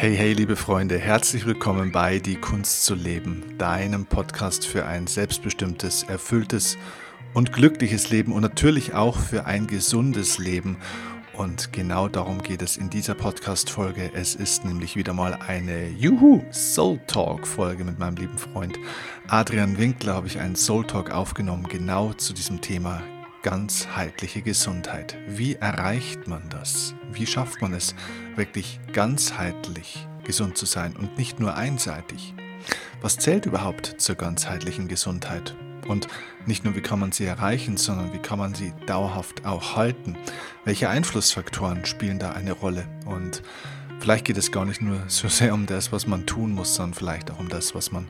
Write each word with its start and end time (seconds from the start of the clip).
Hey, 0.00 0.16
hey, 0.16 0.32
liebe 0.32 0.56
Freunde, 0.56 0.98
herzlich 0.98 1.44
willkommen 1.44 1.92
bei 1.92 2.20
Die 2.20 2.36
Kunst 2.36 2.86
zu 2.86 2.94
leben, 2.94 3.58
deinem 3.58 4.06
Podcast 4.06 4.66
für 4.66 4.86
ein 4.86 5.06
selbstbestimmtes, 5.06 6.04
erfülltes 6.04 6.78
und 7.34 7.52
glückliches 7.52 8.08
Leben 8.08 8.32
und 8.32 8.40
natürlich 8.40 8.94
auch 8.94 9.18
für 9.18 9.44
ein 9.44 9.66
gesundes 9.66 10.38
Leben. 10.38 10.78
Und 11.34 11.74
genau 11.74 12.08
darum 12.08 12.42
geht 12.42 12.62
es 12.62 12.78
in 12.78 12.88
dieser 12.88 13.14
Podcast-Folge. 13.14 14.12
Es 14.14 14.34
ist 14.34 14.64
nämlich 14.64 14.96
wieder 14.96 15.12
mal 15.12 15.38
eine 15.46 15.90
Juhu 15.90 16.44
Soul 16.50 16.98
Talk-Folge 17.06 17.84
mit 17.84 17.98
meinem 17.98 18.16
lieben 18.16 18.38
Freund 18.38 18.78
Adrian 19.28 19.76
Winkler. 19.76 20.14
Habe 20.14 20.28
ich 20.28 20.40
einen 20.40 20.56
Soul 20.56 20.86
Talk 20.86 21.10
aufgenommen, 21.10 21.66
genau 21.68 22.14
zu 22.14 22.32
diesem 22.32 22.62
Thema 22.62 23.02
ganzheitliche 23.42 24.42
Gesundheit. 24.42 25.16
Wie 25.26 25.54
erreicht 25.54 26.28
man 26.28 26.48
das? 26.50 26.94
Wie 27.10 27.26
schafft 27.26 27.62
man 27.62 27.72
es, 27.72 27.94
wirklich 28.36 28.80
ganzheitlich 28.92 30.06
gesund 30.24 30.58
zu 30.58 30.66
sein 30.66 30.94
und 30.94 31.16
nicht 31.16 31.40
nur 31.40 31.54
einseitig? 31.54 32.34
Was 33.00 33.16
zählt 33.16 33.46
überhaupt 33.46 33.94
zur 33.98 34.16
ganzheitlichen 34.16 34.88
Gesundheit? 34.88 35.56
Und 35.88 36.06
nicht 36.46 36.64
nur, 36.64 36.76
wie 36.76 36.82
kann 36.82 37.00
man 37.00 37.12
sie 37.12 37.24
erreichen, 37.24 37.78
sondern 37.78 38.12
wie 38.12 38.18
kann 38.18 38.38
man 38.38 38.54
sie 38.54 38.74
dauerhaft 38.86 39.46
auch 39.46 39.74
halten? 39.74 40.16
Welche 40.64 40.90
Einflussfaktoren 40.90 41.86
spielen 41.86 42.18
da 42.18 42.32
eine 42.32 42.52
Rolle? 42.52 42.86
Und 43.06 43.42
vielleicht 44.00 44.26
geht 44.26 44.36
es 44.36 44.52
gar 44.52 44.66
nicht 44.66 44.82
nur 44.82 45.02
so 45.08 45.28
sehr 45.28 45.54
um 45.54 45.64
das, 45.64 45.92
was 45.92 46.06
man 46.06 46.26
tun 46.26 46.52
muss, 46.52 46.74
sondern 46.74 46.94
vielleicht 46.94 47.30
auch 47.30 47.40
um 47.40 47.48
das, 47.48 47.74
was 47.74 47.90
man 47.90 48.06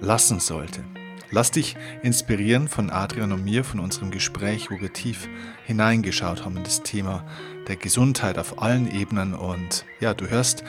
lassen 0.00 0.40
sollte. 0.40 0.82
Lass 1.30 1.50
dich 1.50 1.76
inspirieren 2.02 2.68
von 2.68 2.90
Adrian 2.90 3.32
und 3.32 3.44
mir, 3.44 3.64
von 3.64 3.80
unserem 3.80 4.10
Gespräch, 4.10 4.70
wo 4.70 4.80
wir 4.80 4.92
tief 4.92 5.28
hineingeschaut 5.64 6.44
haben 6.44 6.56
in 6.56 6.64
das 6.64 6.82
Thema 6.82 7.24
der 7.68 7.76
Gesundheit 7.76 8.38
auf 8.38 8.60
allen 8.60 8.90
Ebenen. 8.90 9.34
Und 9.34 9.84
ja, 10.00 10.14
du 10.14 10.28
hörst 10.28 10.64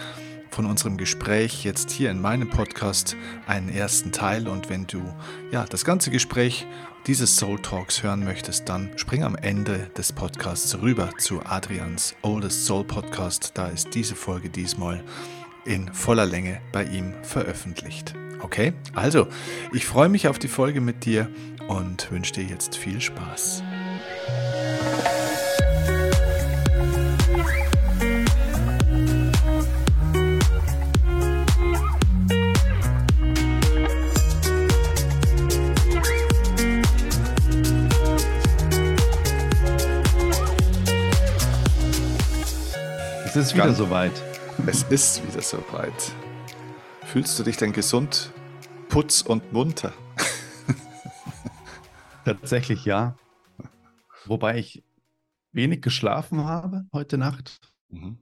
von 0.53 0.65
unserem 0.65 0.97
Gespräch 0.97 1.63
jetzt 1.63 1.89
hier 1.89 2.11
in 2.11 2.21
meinem 2.21 2.49
Podcast 2.49 3.17
einen 3.47 3.69
ersten 3.69 4.11
Teil. 4.11 4.47
Und 4.47 4.69
wenn 4.69 4.85
du 4.85 5.01
ja 5.51 5.65
das 5.65 5.83
ganze 5.83 6.11
Gespräch 6.11 6.67
dieses 7.07 7.35
Soul 7.35 7.59
Talks 7.59 8.03
hören 8.03 8.23
möchtest, 8.23 8.69
dann 8.69 8.91
spring 8.97 9.23
am 9.23 9.35
Ende 9.35 9.89
des 9.97 10.13
Podcasts 10.13 10.79
rüber 10.81 11.09
zu 11.17 11.41
Adrians 11.43 12.15
Oldest 12.21 12.65
Soul 12.65 12.83
Podcast. 12.83 13.51
Da 13.55 13.67
ist 13.67 13.93
diese 13.95 14.15
Folge 14.15 14.49
diesmal 14.49 15.03
in 15.65 15.91
voller 15.93 16.25
Länge 16.25 16.61
bei 16.71 16.83
ihm 16.85 17.13
veröffentlicht. 17.23 18.13
Okay, 18.43 18.73
also 18.93 19.27
ich 19.71 19.85
freue 19.85 20.09
mich 20.09 20.27
auf 20.27 20.37
die 20.37 20.49
Folge 20.49 20.81
mit 20.81 21.05
dir 21.05 21.29
und 21.69 22.11
wünsche 22.11 22.33
dir 22.33 22.43
jetzt 22.43 22.75
viel 22.77 22.99
Spaß. 22.99 23.63
Es 43.25 43.37
ist 43.37 43.55
wieder 43.55 43.73
soweit. 43.73 44.11
Es 44.67 44.83
ist 44.83 45.25
wieder 45.25 45.41
soweit. 45.41 46.13
Fühlst 47.13 47.37
du 47.37 47.43
dich 47.43 47.57
denn 47.57 47.73
gesund, 47.73 48.33
putz 48.89 49.21
und 49.21 49.53
munter? 49.53 49.93
Tatsächlich 52.25 52.85
ja. 52.85 53.15
Wobei 54.25 54.57
ich 54.57 54.83
wenig 55.51 55.83
geschlafen 55.83 56.45
habe 56.45 56.87
heute 56.91 57.19
Nacht. 57.19 57.71
Mhm. 57.89 58.17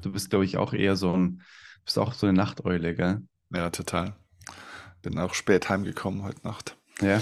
Du 0.00 0.10
bist, 0.10 0.30
glaube 0.30 0.46
ich, 0.46 0.56
auch 0.56 0.72
eher 0.72 0.96
so 0.96 1.14
ein, 1.14 1.42
bist 1.84 1.98
auch 1.98 2.14
so 2.14 2.26
eine 2.26 2.34
Nachteule, 2.34 2.94
gell? 2.94 3.20
Ja, 3.54 3.68
total. 3.68 4.16
Bin 5.02 5.18
auch 5.18 5.34
spät 5.34 5.68
heimgekommen 5.68 6.22
heute 6.22 6.40
Nacht. 6.44 6.78
Ja. 7.02 7.20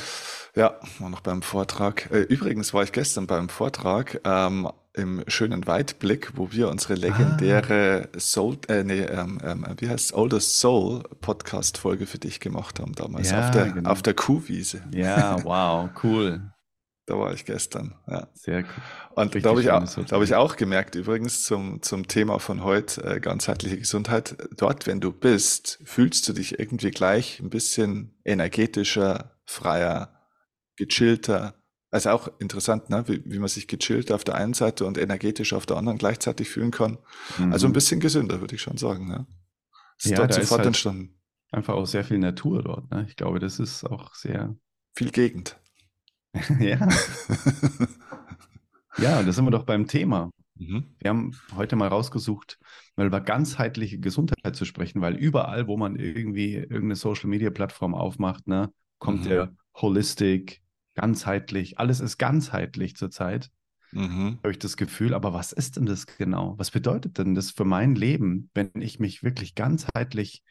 Ja, 0.55 0.79
war 1.01 1.11
noch 1.11 1.23
beim 1.23 1.43
Vortrag. 1.43 2.13
Äh, 2.13 2.21
übrigens 2.21 2.73
war 2.73 2.85
ich 2.85 2.93
gestern 2.93 3.27
beim 3.27 3.49
Vortrag 3.49 4.21
ähm, 4.23 4.71
im 4.99 5.23
schönen 5.27 5.67
Weitblick, 5.67 6.33
wo 6.37 6.53
wir 6.53 6.69
unsere 6.69 6.95
legendäre 6.95 8.09
ah. 8.15 8.19
Soul, 8.19 8.59
äh, 8.69 8.85
nee, 8.85 9.01
ähm, 9.01 9.39
ähm, 9.43 9.67
wie 9.79 9.89
heißt 9.89 10.13
Oldest 10.13 10.59
Soul 10.59 11.03
Podcast 11.21 11.79
Folge 11.79 12.07
für 12.07 12.19
dich 12.19 12.41
gemacht 12.41 12.81
haben 12.81 12.93
damals 12.95 13.31
ja, 13.31 13.47
auf 13.47 13.51
der 13.51 13.71
genau. 13.71 13.91
auf 13.91 14.03
der 14.03 14.15
Kuhwiese. 14.15 14.83
Ja, 14.93 15.43
wow, 15.45 15.89
cool. 16.03 16.41
Da 17.07 17.19
war 17.19 17.33
ich 17.33 17.47
gestern. 17.47 17.95
Ja. 18.07 18.29
Sehr 18.35 18.59
cool. 18.59 18.83
Und 19.15 19.35
da 19.43 19.49
habe 19.49 19.63
ich, 19.63 19.71
auch, 19.71 19.83
da 19.83 20.17
hab 20.17 20.23
ich 20.23 20.35
auch 20.35 20.57
gemerkt, 20.57 20.95
übrigens 20.95 21.43
zum, 21.43 21.81
zum 21.81 22.07
Thema 22.07 22.39
von 22.39 22.63
heute, 22.63 23.03
äh, 23.03 23.19
ganzheitliche 23.19 23.79
Gesundheit, 23.79 24.37
dort, 24.55 24.87
wenn 24.87 25.01
du 25.01 25.11
bist, 25.11 25.79
fühlst 25.85 26.29
du 26.29 26.35
dich 26.35 26.59
irgendwie 26.59 26.91
gleich 26.91 27.41
ein 27.41 27.49
bisschen 27.49 28.15
energetischer, 28.27 29.39
freier, 29.47 30.19
gechillter, 30.77 31.55
also 31.91 32.11
auch 32.11 32.29
interessant, 32.39 32.91
ne? 32.91 33.05
wie, 33.09 33.23
wie 33.25 33.39
man 33.39 33.49
sich 33.49 33.67
gechillt 33.67 34.13
auf 34.13 34.25
der 34.25 34.35
einen 34.35 34.55
Seite 34.55 34.85
und 34.85 34.99
energetisch 34.99 35.53
auf 35.53 35.65
der 35.65 35.79
anderen 35.79 35.99
gleichzeitig 35.99 36.51
fühlen 36.51 36.71
kann. 36.71 36.99
Mhm. 37.39 37.53
Also 37.53 37.67
ein 37.67 37.71
mhm. 37.71 37.75
bisschen 37.75 38.01
gesünder, 38.01 38.41
würde 38.41 38.55
ich 38.55 38.63
schon 38.63 38.77
sagen. 38.77 39.09
Ne? 39.09 39.27
Das 39.97 40.05
ist 40.05 40.11
ja, 40.11 40.17
dort 40.19 40.31
da 40.31 40.35
sofort 40.35 40.45
ist 40.45 40.53
halt 40.53 40.67
entstanden. 40.67 41.15
Einfach 41.51 41.75
auch 41.75 41.87
sehr 41.87 42.05
viel 42.05 42.19
Natur 42.19 42.63
dort. 42.63 42.91
Ne? 42.91 43.07
Ich 43.09 43.17
glaube, 43.17 43.39
das 43.39 43.59
ist 43.59 43.85
auch 43.85 44.15
sehr. 44.15 44.55
Viel 44.95 45.11
Gegend. 45.11 45.59
ja. 46.61 46.79
ja, 48.99 49.23
da 49.23 49.33
sind 49.33 49.45
wir 49.47 49.51
doch 49.51 49.65
beim 49.65 49.87
Thema. 49.87 50.31
Mhm. 50.57 50.95
Wir 50.99 51.09
haben 51.11 51.31
heute 51.57 51.77
mal 51.77 51.89
rausgesucht, 51.89 52.59
mal 52.97 53.07
über 53.07 53.21
ganzheitliche 53.21 53.99
Gesundheit 53.99 54.57
zu 54.57 54.65
sprechen, 54.65 55.01
weil 55.01 55.17
überall, 55.17 55.69
wo 55.69 55.77
man 55.77 55.97
irgendwie 55.97 56.57
irgendeine 56.57 56.97
Social 56.97 57.29
Media 57.29 57.51
Plattform 57.51 57.95
aufmacht, 57.95 58.47
ne, 58.47 58.73
kommt 58.99 59.25
mhm. 59.25 59.29
der 59.29 59.57
Holistic, 59.77 60.61
ganzheitlich, 60.99 61.79
alles 61.79 62.01
ist 62.01 62.19
ganzheitlich 62.19 62.97
zurzeit, 62.97 63.51
mhm. 63.93 64.39
habe 64.39 64.51
ich 64.51 64.59
das 64.59 64.77
Gefühl. 64.77 65.15
Aber 65.15 65.33
was 65.33 65.53
ist 65.53 65.77
denn 65.77 65.87
das 65.87 66.07
genau? 66.07 66.59
Was 66.59 66.71
bedeutet 66.71 67.19
denn 67.19 67.35
das 67.35 67.51
für 67.51 67.65
mein 67.65 67.95
Leben, 67.95 68.51
wenn 68.55 68.71
ich 68.75 68.99
mich 68.99 69.23
wirklich 69.23 69.55
ganzheitlich 69.55 70.43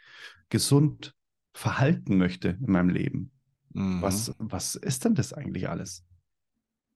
gesund 0.49 1.13
verhalten 1.53 2.17
möchte 2.17 2.57
in 2.59 2.71
meinem 2.71 2.89
Leben? 2.89 3.31
Mhm. 3.73 4.01
Was, 4.01 4.33
was 4.39 4.75
ist 4.75 5.05
denn 5.05 5.15
das 5.15 5.33
eigentlich 5.33 5.67
alles? 5.67 6.05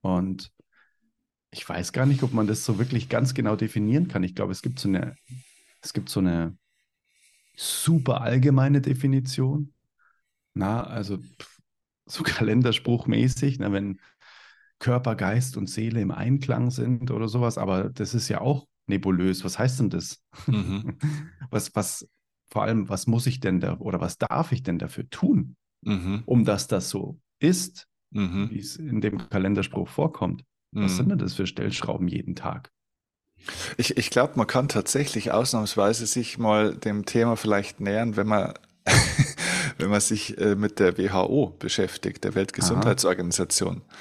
Und 0.01 0.51
ich 1.51 1.67
weiß 1.67 1.91
gar 1.91 2.05
nicht, 2.05 2.23
ob 2.23 2.31
man 2.33 2.47
das 2.47 2.63
so 2.63 2.79
wirklich 2.79 3.09
ganz 3.09 3.33
genau 3.33 3.57
definieren 3.57 4.07
kann. 4.07 4.23
Ich 4.23 4.35
glaube, 4.35 4.53
es 4.53 4.61
gibt 4.61 4.79
so 4.79 4.87
eine, 4.87 5.15
es 5.81 5.91
gibt 5.91 6.07
so 6.09 6.21
eine 6.21 6.57
super 7.57 8.21
allgemeine 8.21 8.81
Definition. 8.81 9.73
Na, 10.53 10.83
also 10.83 11.19
so 12.11 12.23
kalenderspruchmäßig, 12.23 13.59
ne, 13.59 13.71
wenn 13.71 13.99
Körper, 14.79 15.15
Geist 15.15 15.57
und 15.57 15.69
Seele 15.69 16.01
im 16.01 16.11
Einklang 16.11 16.71
sind 16.71 17.11
oder 17.11 17.27
sowas, 17.27 17.57
aber 17.57 17.89
das 17.89 18.13
ist 18.13 18.29
ja 18.29 18.41
auch 18.41 18.67
nebulös. 18.87 19.43
Was 19.43 19.59
heißt 19.59 19.79
denn 19.79 19.89
das? 19.89 20.21
Mhm. 20.47 20.97
Was, 21.51 21.75
was, 21.75 22.07
vor 22.49 22.63
allem, 22.63 22.87
was 22.87 23.07
muss 23.07 23.27
ich 23.27 23.41
denn 23.41 23.59
da 23.59 23.77
oder 23.79 23.99
was 23.99 24.17
darf 24.17 24.53
ich 24.53 24.63
denn 24.63 24.79
dafür 24.79 25.09
tun, 25.09 25.57
mhm. 25.81 26.23
um 26.25 26.45
dass 26.45 26.67
das 26.67 26.89
so 26.89 27.19
ist, 27.39 27.87
mhm. 28.11 28.49
wie 28.51 28.59
es 28.59 28.77
in 28.77 29.01
dem 29.01 29.29
Kalenderspruch 29.29 29.89
vorkommt? 29.89 30.45
Was 30.71 30.95
sind 30.95 31.07
mhm. 31.07 31.09
denn 31.09 31.19
das 31.19 31.33
für 31.33 31.45
Stellschrauben 31.45 32.07
jeden 32.07 32.35
Tag? 32.35 32.71
Ich, 33.75 33.97
ich 33.97 34.09
glaube, 34.09 34.33
man 34.37 34.47
kann 34.47 34.69
tatsächlich 34.69 35.31
ausnahmsweise 35.31 36.05
sich 36.05 36.37
mal 36.37 36.75
dem 36.75 37.05
Thema 37.05 37.35
vielleicht 37.35 37.81
nähern, 37.81 38.15
wenn 38.15 38.27
man 38.27 38.53
wenn 39.81 39.89
man 39.89 40.01
sich 40.01 40.37
äh, 40.37 40.55
mit 40.55 40.79
der 40.79 40.97
WHO 40.97 41.55
beschäftigt, 41.59 42.23
der 42.23 42.35
Weltgesundheitsorganisation. 42.35 43.83
Aha. 43.87 43.97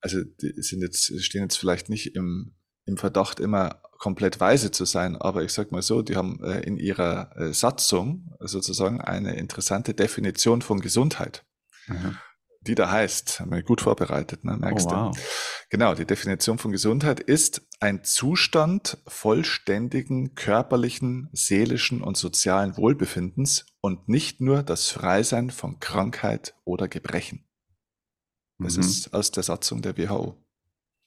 Also 0.00 0.18
die 0.22 0.52
sind 0.62 0.80
jetzt, 0.80 1.22
stehen 1.22 1.42
jetzt 1.42 1.58
vielleicht 1.58 1.88
nicht 1.88 2.14
im, 2.14 2.54
im 2.86 2.96
Verdacht, 2.96 3.40
immer 3.40 3.82
komplett 3.98 4.40
weise 4.40 4.70
zu 4.70 4.84
sein, 4.84 5.16
aber 5.16 5.42
ich 5.42 5.52
sag 5.52 5.72
mal 5.72 5.82
so, 5.82 6.02
die 6.02 6.16
haben 6.16 6.42
äh, 6.42 6.60
in 6.60 6.76
ihrer 6.76 7.36
äh, 7.36 7.52
Satzung 7.52 8.34
sozusagen 8.40 9.00
eine 9.00 9.36
interessante 9.36 9.94
Definition 9.94 10.62
von 10.62 10.80
Gesundheit. 10.80 11.44
Mhm 11.88 12.16
die 12.60 12.74
da 12.74 12.90
heißt, 12.90 13.40
haben 13.40 13.52
wir 13.52 13.62
gut 13.62 13.80
vorbereitet, 13.80 14.44
ne? 14.44 14.56
merkst 14.56 14.88
oh, 14.88 14.90
wow. 14.90 15.16
du. 15.16 15.22
Genau, 15.70 15.94
die 15.94 16.06
Definition 16.06 16.58
von 16.58 16.72
Gesundheit 16.72 17.20
ist 17.20 17.62
ein 17.80 18.02
Zustand 18.02 18.98
vollständigen 19.06 20.34
körperlichen, 20.34 21.28
seelischen 21.32 22.02
und 22.02 22.16
sozialen 22.16 22.76
Wohlbefindens 22.76 23.66
und 23.80 24.08
nicht 24.08 24.40
nur 24.40 24.62
das 24.62 24.90
Freisein 24.90 25.50
von 25.50 25.78
Krankheit 25.78 26.54
oder 26.64 26.88
Gebrechen. 26.88 27.44
Das 28.58 28.76
mhm. 28.76 28.82
ist 28.82 29.14
aus 29.14 29.30
der 29.30 29.44
Satzung 29.44 29.82
der 29.82 29.96
WHO. 29.96 30.36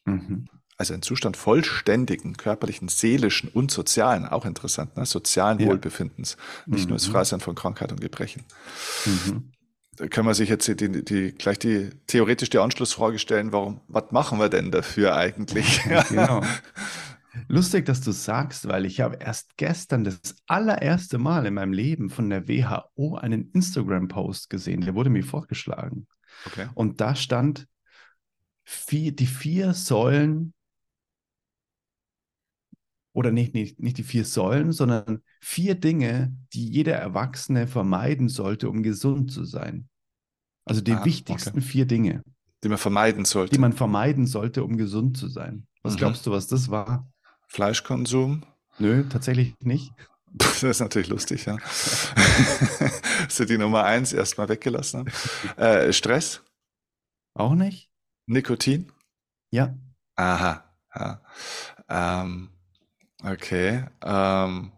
Mhm. 0.06 0.48
Also 0.78 0.94
ein 0.94 1.02
Zustand 1.02 1.38
vollständigen 1.38 2.38
körperlichen, 2.38 2.88
seelischen 2.88 3.50
und 3.50 3.72
sozialen, 3.72 4.26
auch 4.26 4.46
interessant, 4.46 4.96
ne? 4.96 5.06
sozialen 5.06 5.60
ja. 5.60 5.68
Wohlbefindens, 5.68 6.38
nicht 6.66 6.86
mhm. 6.86 6.90
nur 6.90 6.98
das 6.98 7.08
mhm. 7.08 7.12
Freisein 7.12 7.40
von 7.42 7.56
Krankheit 7.56 7.92
und 7.92 8.00
Gebrechen. 8.00 8.46
Mhm 9.06 9.52
kann 10.10 10.26
man 10.26 10.34
sich 10.34 10.50
jetzt 10.50 10.68
die, 10.68 11.04
die, 11.04 11.32
gleich 11.34 11.60
die 11.60 11.90
theoretisch 12.08 12.50
die 12.50 12.60
Anschlussfrage 12.60 13.20
stellen, 13.20 13.52
warum, 13.52 13.82
was 13.88 14.12
machen 14.12 14.40
wir 14.40 14.50
denn 14.50 14.72
dafür 14.72 15.16
eigentlich? 15.16 15.82
genau. 16.10 16.42
Lustig, 17.48 17.86
dass 17.86 18.02
du 18.02 18.12
sagst, 18.12 18.68
weil 18.68 18.86
ich 18.86 19.00
habe 19.00 19.18
erst 19.18 19.56
gestern 19.58 20.04
das 20.04 20.36
allererste 20.48 21.18
Mal 21.18 21.46
in 21.46 21.54
meinem 21.54 21.72
Leben 21.72 22.10
von 22.10 22.30
der 22.30 22.48
WHO 22.48 23.16
einen 23.16 23.52
Instagram-Post 23.52 24.50
gesehen. 24.50 24.82
Der 24.82 24.96
wurde 24.96 25.10
mir 25.10 25.24
vorgeschlagen. 25.24 26.08
Okay. 26.46 26.68
Und 26.74 27.00
da 27.00 27.16
stand 27.16 27.68
vier, 28.64 29.14
die 29.14 29.28
vier 29.28 29.74
Säulen 29.74 30.54
oder 33.14 33.32
nicht, 33.32 33.54
nicht, 33.54 33.80
nicht 33.80 33.98
die 33.98 34.04
vier 34.04 34.26
Säulen, 34.26 34.72
sondern 34.72 35.22
vier 35.42 35.76
Dinge, 35.76 36.36
die 36.54 36.70
jeder 36.70 36.96
Erwachsene 36.96 37.68
vermeiden 37.68 38.30
sollte, 38.30 38.70
um 38.70 38.84
gesund 38.84 39.32
zu 39.32 39.44
sein. 39.44 39.90
Also 40.66 40.82
die 40.82 40.94
ah, 40.94 41.06
wichtigsten 41.06 41.58
okay. 41.58 41.62
vier 41.62 41.86
Dinge. 41.86 42.24
Die 42.64 42.70
man 42.70 42.78
vermeiden 42.78 43.26
sollte. 43.26 43.54
Die 43.54 43.60
man 43.60 43.74
vermeiden 43.74 44.28
sollte, 44.28 44.64
um 44.64 44.78
gesund 44.78 45.18
zu 45.18 45.28
sein. 45.28 45.68
Was 45.82 45.94
mhm. 45.94 45.98
glaubst 45.98 46.26
du, 46.26 46.32
was 46.32 46.48
das 46.48 46.70
war? 46.70 47.12
Fleischkonsum? 47.48 48.44
Nö, 48.80 49.04
tatsächlich 49.10 49.56
nicht. 49.60 49.92
Das 50.34 50.64
ist 50.64 50.80
natürlich 50.80 51.10
lustig, 51.10 51.44
ja. 51.44 51.58
Sie 53.28 53.46
die 53.46 53.58
Nummer 53.58 53.84
eins 53.84 54.14
erstmal 54.14 54.48
weggelassen 54.48 55.02
haben. 55.02 55.12
Äh, 55.58 55.92
Stress? 55.92 56.42
Auch 57.34 57.54
nicht. 57.54 57.92
Nikotin? 58.28 58.94
Ja. 59.50 59.76
Aha. 60.16 60.64
Ja. 60.96 61.22
Ähm, 61.90 62.50
okay. 63.26 63.84
Ähm, 64.02 64.72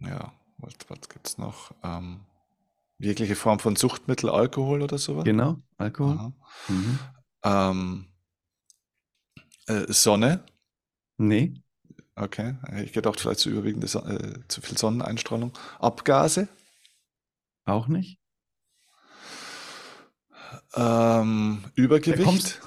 ja, 0.00 0.32
was, 0.58 0.74
was 0.88 1.08
gibt's 1.08 1.38
noch? 1.38 1.72
Ähm, 1.84 2.26
jegliche 3.00 3.34
Form 3.34 3.58
von 3.58 3.76
Suchtmittel, 3.76 4.30
Alkohol 4.30 4.82
oder 4.82 4.98
sowas? 4.98 5.24
Genau, 5.24 5.58
Alkohol. 5.78 6.32
Mhm. 6.68 6.98
Ähm, 7.42 8.06
äh, 9.66 9.92
Sonne? 9.92 10.44
Nee. 11.16 11.54
Okay, 12.14 12.56
ich 12.84 12.92
gedacht, 12.92 13.18
vielleicht 13.18 13.40
zu 13.40 13.50
überwiegende 13.50 13.86
so 13.86 14.00
äh, 14.00 14.40
zu 14.48 14.60
viel 14.60 14.76
Sonneneinstrahlung. 14.76 15.52
Abgase? 15.78 16.48
Auch 17.64 17.88
nicht. 17.88 18.18
Ähm, 20.74 21.64
Übergewicht? 21.74 22.24
Kommst, 22.24 22.60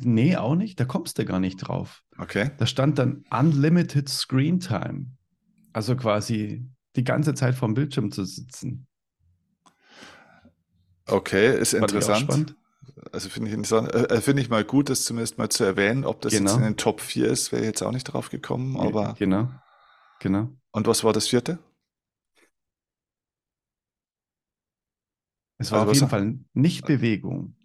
nee, 0.00 0.36
auch 0.36 0.54
nicht. 0.54 0.78
Da 0.80 0.84
kommst 0.84 1.18
du 1.18 1.24
gar 1.24 1.40
nicht 1.40 1.56
drauf. 1.56 2.02
Okay. 2.18 2.50
Da 2.58 2.66
stand 2.66 2.98
dann 2.98 3.24
Unlimited 3.30 4.08
Screen 4.08 4.60
Time. 4.60 5.06
Also 5.72 5.96
quasi 5.96 6.68
die 6.96 7.04
ganze 7.04 7.34
Zeit 7.34 7.54
vorm 7.54 7.74
Bildschirm 7.74 8.10
zu 8.10 8.24
sitzen. 8.24 8.86
Okay, 11.08 11.58
ist 11.58 11.74
War 11.74 11.80
interessant. 11.80 12.54
Also 13.12 13.28
finde 13.28 13.50
ich, 13.50 13.72
äh, 13.72 13.76
äh, 13.76 14.20
find 14.20 14.38
ich 14.38 14.50
mal 14.50 14.64
gut, 14.64 14.90
das 14.90 15.04
zumindest 15.04 15.38
mal 15.38 15.48
zu 15.48 15.64
erwähnen. 15.64 16.04
Ob 16.04 16.20
das 16.20 16.32
genau. 16.32 16.50
jetzt 16.50 16.58
in 16.58 16.64
den 16.64 16.76
Top 16.76 17.00
4 17.00 17.26
ist, 17.26 17.52
wäre 17.52 17.64
jetzt 17.64 17.82
auch 17.82 17.92
nicht 17.92 18.04
drauf 18.04 18.30
gekommen. 18.30 18.76
Aber 18.76 19.14
genau. 19.18 19.48
genau. 20.20 20.50
Und 20.72 20.86
was 20.86 21.04
war 21.04 21.12
das 21.12 21.28
vierte? 21.28 21.58
Es 25.58 25.72
war 25.72 25.80
also 25.80 25.90
auf 25.90 25.96
jeden 25.96 26.08
Fall 26.08 26.38
nicht 26.54 26.86
Bewegung. 26.86 27.56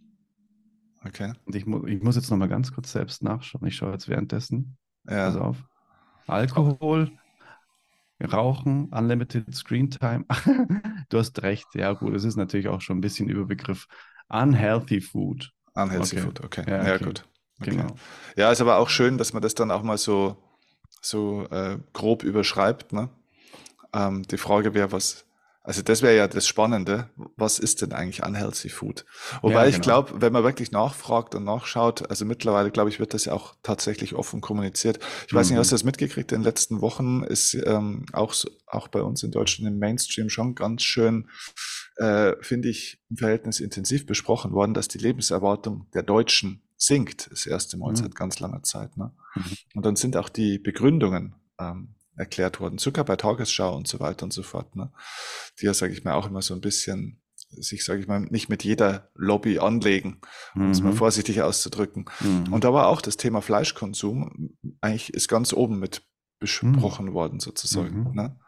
Okay. 1.06 1.34
Und 1.46 1.56
ich, 1.56 1.66
mu 1.66 1.86
ich 1.86 2.02
muss 2.02 2.16
jetzt 2.16 2.32
nochmal 2.32 2.48
ganz 2.48 2.72
kurz 2.72 2.92
selbst 2.92 3.24
nachschauen. 3.24 3.68
Ich 3.68 3.76
schaue 3.76 3.92
jetzt 3.92 4.08
währenddessen. 4.08 4.78
Ja. 5.08 5.30
Pass 5.30 5.36
auf. 5.36 5.58
Alkohol, 6.28 7.12
Rauchen, 8.22 8.90
Unlimited 8.90 9.54
Screen 9.54 9.90
Time. 9.90 10.26
du 11.10 11.18
hast 11.18 11.42
recht. 11.42 11.68
Ja, 11.76 11.94
gut, 11.94 12.14
es 12.16 12.24
ist 12.24 12.36
natürlich 12.36 12.68
auch 12.68 12.82
schon 12.82 12.98
ein 12.98 13.02
bisschen 13.02 13.30
Überbegriff. 13.30 13.88
Unhealthy 14.30 15.02
Food. 15.02 15.52
Unhealthy 15.74 16.18
okay. 16.18 16.26
Food, 16.26 16.44
okay. 16.44 16.64
Ja, 16.68 16.88
ja 16.88 16.96
okay. 16.96 17.06
gut. 17.06 17.26
Okay. 17.60 17.72
Genau. 17.72 17.96
Ja, 18.36 18.52
ist 18.52 18.62
aber 18.62 18.78
auch 18.78 18.90
schön, 18.90 19.18
dass 19.18 19.34
man 19.34 19.42
das 19.42 19.56
dann 19.56 19.72
auch 19.72 19.84
mal 19.84 19.98
so, 19.98 20.38
so 21.02 21.48
äh, 21.50 21.78
grob 21.94 22.24
überschreibt. 22.24 22.94
Ne? 22.94 23.10
Ähm, 23.94 24.24
die 24.24 24.38
Frage 24.38 24.74
wäre, 24.74 24.92
was, 24.92 25.26
also 25.66 25.82
das 25.82 26.02
wäre 26.02 26.16
ja 26.16 26.28
das 26.28 26.46
Spannende. 26.46 27.10
Was 27.38 27.58
ist 27.58 27.82
denn 27.82 27.94
eigentlich 27.94 28.26
unhealthy 28.26 28.68
Food? 28.68 29.06
Wobei 29.42 29.54
ja, 29.54 29.64
genau. 29.64 29.76
ich 29.76 29.82
glaube, 29.82 30.22
wenn 30.22 30.34
man 30.34 30.44
wirklich 30.44 30.72
nachfragt 30.72 31.36
und 31.36 31.46
nachschaut, 31.46 32.10
also 32.10 32.26
mittlerweile 32.26 32.70
glaube 32.70 32.90
ich, 32.90 33.00
wird 33.00 33.14
das 33.14 33.26
ja 33.26 33.34
auch 33.34 33.56
tatsächlich 33.64 34.14
offen 34.14 34.42
kommuniziert. 34.42 35.00
Ich 35.26 35.32
mhm. 35.32 35.38
weiß 35.38 35.50
nicht, 35.50 35.60
hast 35.60 35.72
du 35.72 35.76
das 35.76 35.86
mitgekriegt? 35.86 36.34
In 36.34 36.40
den 36.40 36.44
letzten 36.44 36.82
Wochen 36.82 37.24
ist 37.24 37.54
ähm, 37.54 38.06
auch, 38.12 38.36
auch 38.68 38.90
bei 38.90 39.02
uns 39.02 39.24
in 39.24 39.32
Deutschland 39.32 39.72
im 39.72 39.80
Mainstream 39.80 40.30
schon 40.30 40.54
ganz 40.54 40.84
schön, 40.84 41.30
äh, 41.96 42.34
finde 42.42 42.68
ich, 42.68 43.02
im 43.10 43.16
Verhältnis 43.16 43.62
intensiv 43.62 44.06
besprochen 44.06 44.52
worden, 44.52 44.74
dass 44.74 44.90
die 44.90 44.98
Lebenserwartung 44.98 45.88
der 45.94 46.04
Deutschen 46.04 46.62
sinkt. 46.76 47.32
Das 47.32 47.46
erste 47.46 47.78
Mal 47.78 47.92
mhm. 47.92 47.96
seit 47.96 48.16
ganz 48.16 48.40
langer 48.42 48.64
Zeit. 48.64 48.98
Ne? 48.98 49.14
Mhm. 49.36 49.58
Und 49.76 49.86
dann 49.86 49.96
sind 49.96 50.18
auch 50.18 50.28
die 50.28 50.60
Begründungen 50.60 51.36
ähm, 51.58 51.96
erklärt 52.16 52.60
worden, 52.60 52.78
sogar 52.78 53.06
bei 53.06 53.16
Tagesschau 53.16 53.76
und 53.76 53.88
so 53.88 54.00
weiter 54.00 54.24
und 54.24 54.34
so 54.34 54.44
fort, 54.44 54.76
ne? 54.76 54.92
die 55.60 55.66
ja, 55.66 55.74
sage 55.74 55.94
ich 55.94 56.04
mal, 56.04 56.14
auch 56.14 56.28
immer 56.28 56.42
so 56.42 56.54
ein 56.54 56.62
bisschen 56.62 57.22
sich, 57.50 57.86
sage 57.86 58.00
ich 58.02 58.08
mal, 58.08 58.22
nicht 58.22 58.50
mit 58.50 58.64
jeder 58.64 59.10
Lobby 59.16 59.60
anlegen, 59.60 60.22
um 60.56 60.66
mhm. 60.66 60.72
es 60.72 60.82
mal 60.82 60.92
mhm. 60.92 60.98
vorsichtig 60.98 61.42
auszudrücken. 61.42 62.06
Mhm. 62.20 62.52
Und 62.52 62.64
da 62.64 62.74
war 62.74 62.88
auch 62.88 63.02
das 63.02 63.18
Thema 63.18 63.42
Fleischkonsum 63.42 64.56
eigentlich 64.82 65.14
ist 65.14 65.28
ganz 65.28 65.54
oben 65.54 65.80
mit 65.80 66.04
besprochen 66.40 67.08
mhm. 67.08 67.14
worden 67.14 67.40
sozusagen. 67.40 68.10
Mhm. 68.10 68.16
Ne? 68.16 68.40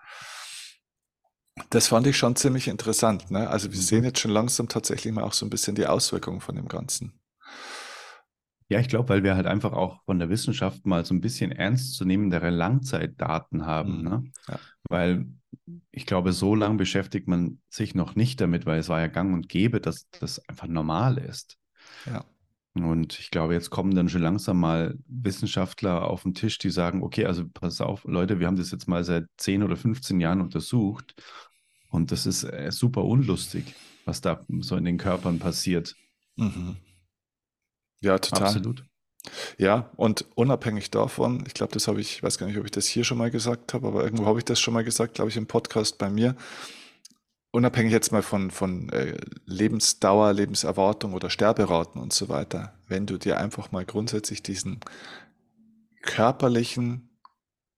Das 1.69 1.87
fand 1.87 2.07
ich 2.07 2.17
schon 2.17 2.35
ziemlich 2.35 2.67
interessant. 2.67 3.31
Ne? 3.31 3.49
Also 3.49 3.71
wir 3.71 3.79
sehen 3.79 3.99
mhm. 3.99 4.05
jetzt 4.05 4.19
schon 4.19 4.31
langsam 4.31 4.67
tatsächlich 4.67 5.13
mal 5.13 5.23
auch 5.23 5.33
so 5.33 5.45
ein 5.45 5.49
bisschen 5.49 5.75
die 5.75 5.87
Auswirkungen 5.87 6.41
von 6.41 6.55
dem 6.55 6.67
Ganzen. 6.67 7.19
Ja, 8.67 8.79
ich 8.79 8.87
glaube, 8.87 9.09
weil 9.09 9.23
wir 9.23 9.35
halt 9.35 9.45
einfach 9.45 9.73
auch 9.73 10.03
von 10.05 10.17
der 10.17 10.29
Wissenschaft 10.29 10.85
mal 10.85 11.05
so 11.05 11.13
ein 11.13 11.21
bisschen 11.21 11.51
ernstzunehmendere 11.51 12.49
Langzeitdaten 12.49 13.65
haben. 13.65 13.97
Mhm. 13.99 14.03
Ne? 14.03 14.23
Ja. 14.47 14.59
Weil 14.89 15.27
ich 15.91 16.05
glaube, 16.05 16.33
so 16.33 16.55
lange 16.55 16.77
beschäftigt 16.77 17.27
man 17.27 17.59
sich 17.69 17.95
noch 17.95 18.15
nicht 18.15 18.41
damit, 18.41 18.65
weil 18.65 18.79
es 18.79 18.89
war 18.89 18.99
ja 18.99 19.07
gang 19.07 19.33
und 19.33 19.49
gäbe, 19.49 19.79
dass 19.79 20.09
das 20.09 20.39
einfach 20.49 20.67
normal 20.67 21.17
ist. 21.17 21.57
Ja. 22.05 22.25
Und 22.73 23.19
ich 23.19 23.31
glaube, 23.31 23.53
jetzt 23.53 23.69
kommen 23.69 23.95
dann 23.95 24.09
schon 24.09 24.21
langsam 24.21 24.59
mal 24.59 24.97
Wissenschaftler 25.07 26.07
auf 26.07 26.23
den 26.23 26.33
Tisch, 26.33 26.57
die 26.57 26.69
sagen, 26.69 27.03
okay, 27.03 27.25
also 27.25 27.47
pass 27.47 27.79
auf, 27.79 28.03
Leute, 28.03 28.39
wir 28.39 28.47
haben 28.47 28.57
das 28.57 28.71
jetzt 28.71 28.87
mal 28.87 29.03
seit 29.05 29.27
10 29.37 29.63
oder 29.63 29.77
15 29.77 30.19
Jahren 30.19 30.41
untersucht 30.41 31.15
und 31.89 32.11
das 32.11 32.25
ist 32.25 32.43
äh, 32.43 32.69
super 32.71 33.05
unlustig, 33.05 33.73
was 34.03 34.19
da 34.19 34.45
so 34.59 34.75
in 34.75 34.83
den 34.83 34.97
Körpern 34.97 35.39
passiert. 35.39 35.95
Mhm. 36.35 36.75
Ja, 38.01 38.19
total. 38.19 38.47
Absolut. 38.47 38.85
Ja, 39.57 39.89
und 39.95 40.25
unabhängig 40.35 40.91
davon, 40.91 41.43
ich 41.47 41.53
glaube, 41.53 41.73
das 41.73 41.87
habe 41.87 41.99
ich, 41.99 42.17
ich 42.17 42.23
weiß 42.23 42.37
gar 42.37 42.47
nicht, 42.47 42.57
ob 42.57 42.65
ich 42.65 42.71
das 42.71 42.85
hier 42.85 43.03
schon 43.03 43.17
mal 43.17 43.31
gesagt 43.31 43.73
habe, 43.73 43.87
aber 43.87 44.03
irgendwo 44.03 44.25
habe 44.25 44.39
ich 44.39 44.45
das 44.45 44.59
schon 44.59 44.73
mal 44.73 44.83
gesagt, 44.83 45.15
glaube 45.15 45.29
ich, 45.29 45.37
im 45.37 45.47
Podcast 45.47 45.97
bei 45.97 46.09
mir. 46.09 46.35
Unabhängig 47.51 47.91
jetzt 47.91 48.11
mal 48.11 48.21
von, 48.21 48.51
von 48.51 48.89
äh, 48.89 49.17
Lebensdauer, 49.45 50.33
Lebenserwartung 50.33 51.13
oder 51.13 51.29
Sterberaten 51.29 52.01
und 52.01 52.11
so 52.11 52.27
weiter, 52.27 52.77
wenn 52.87 53.05
du 53.05 53.17
dir 53.17 53.39
einfach 53.39 53.71
mal 53.71 53.85
grundsätzlich 53.85 54.43
diesen 54.43 54.81
körperlichen, 56.01 57.09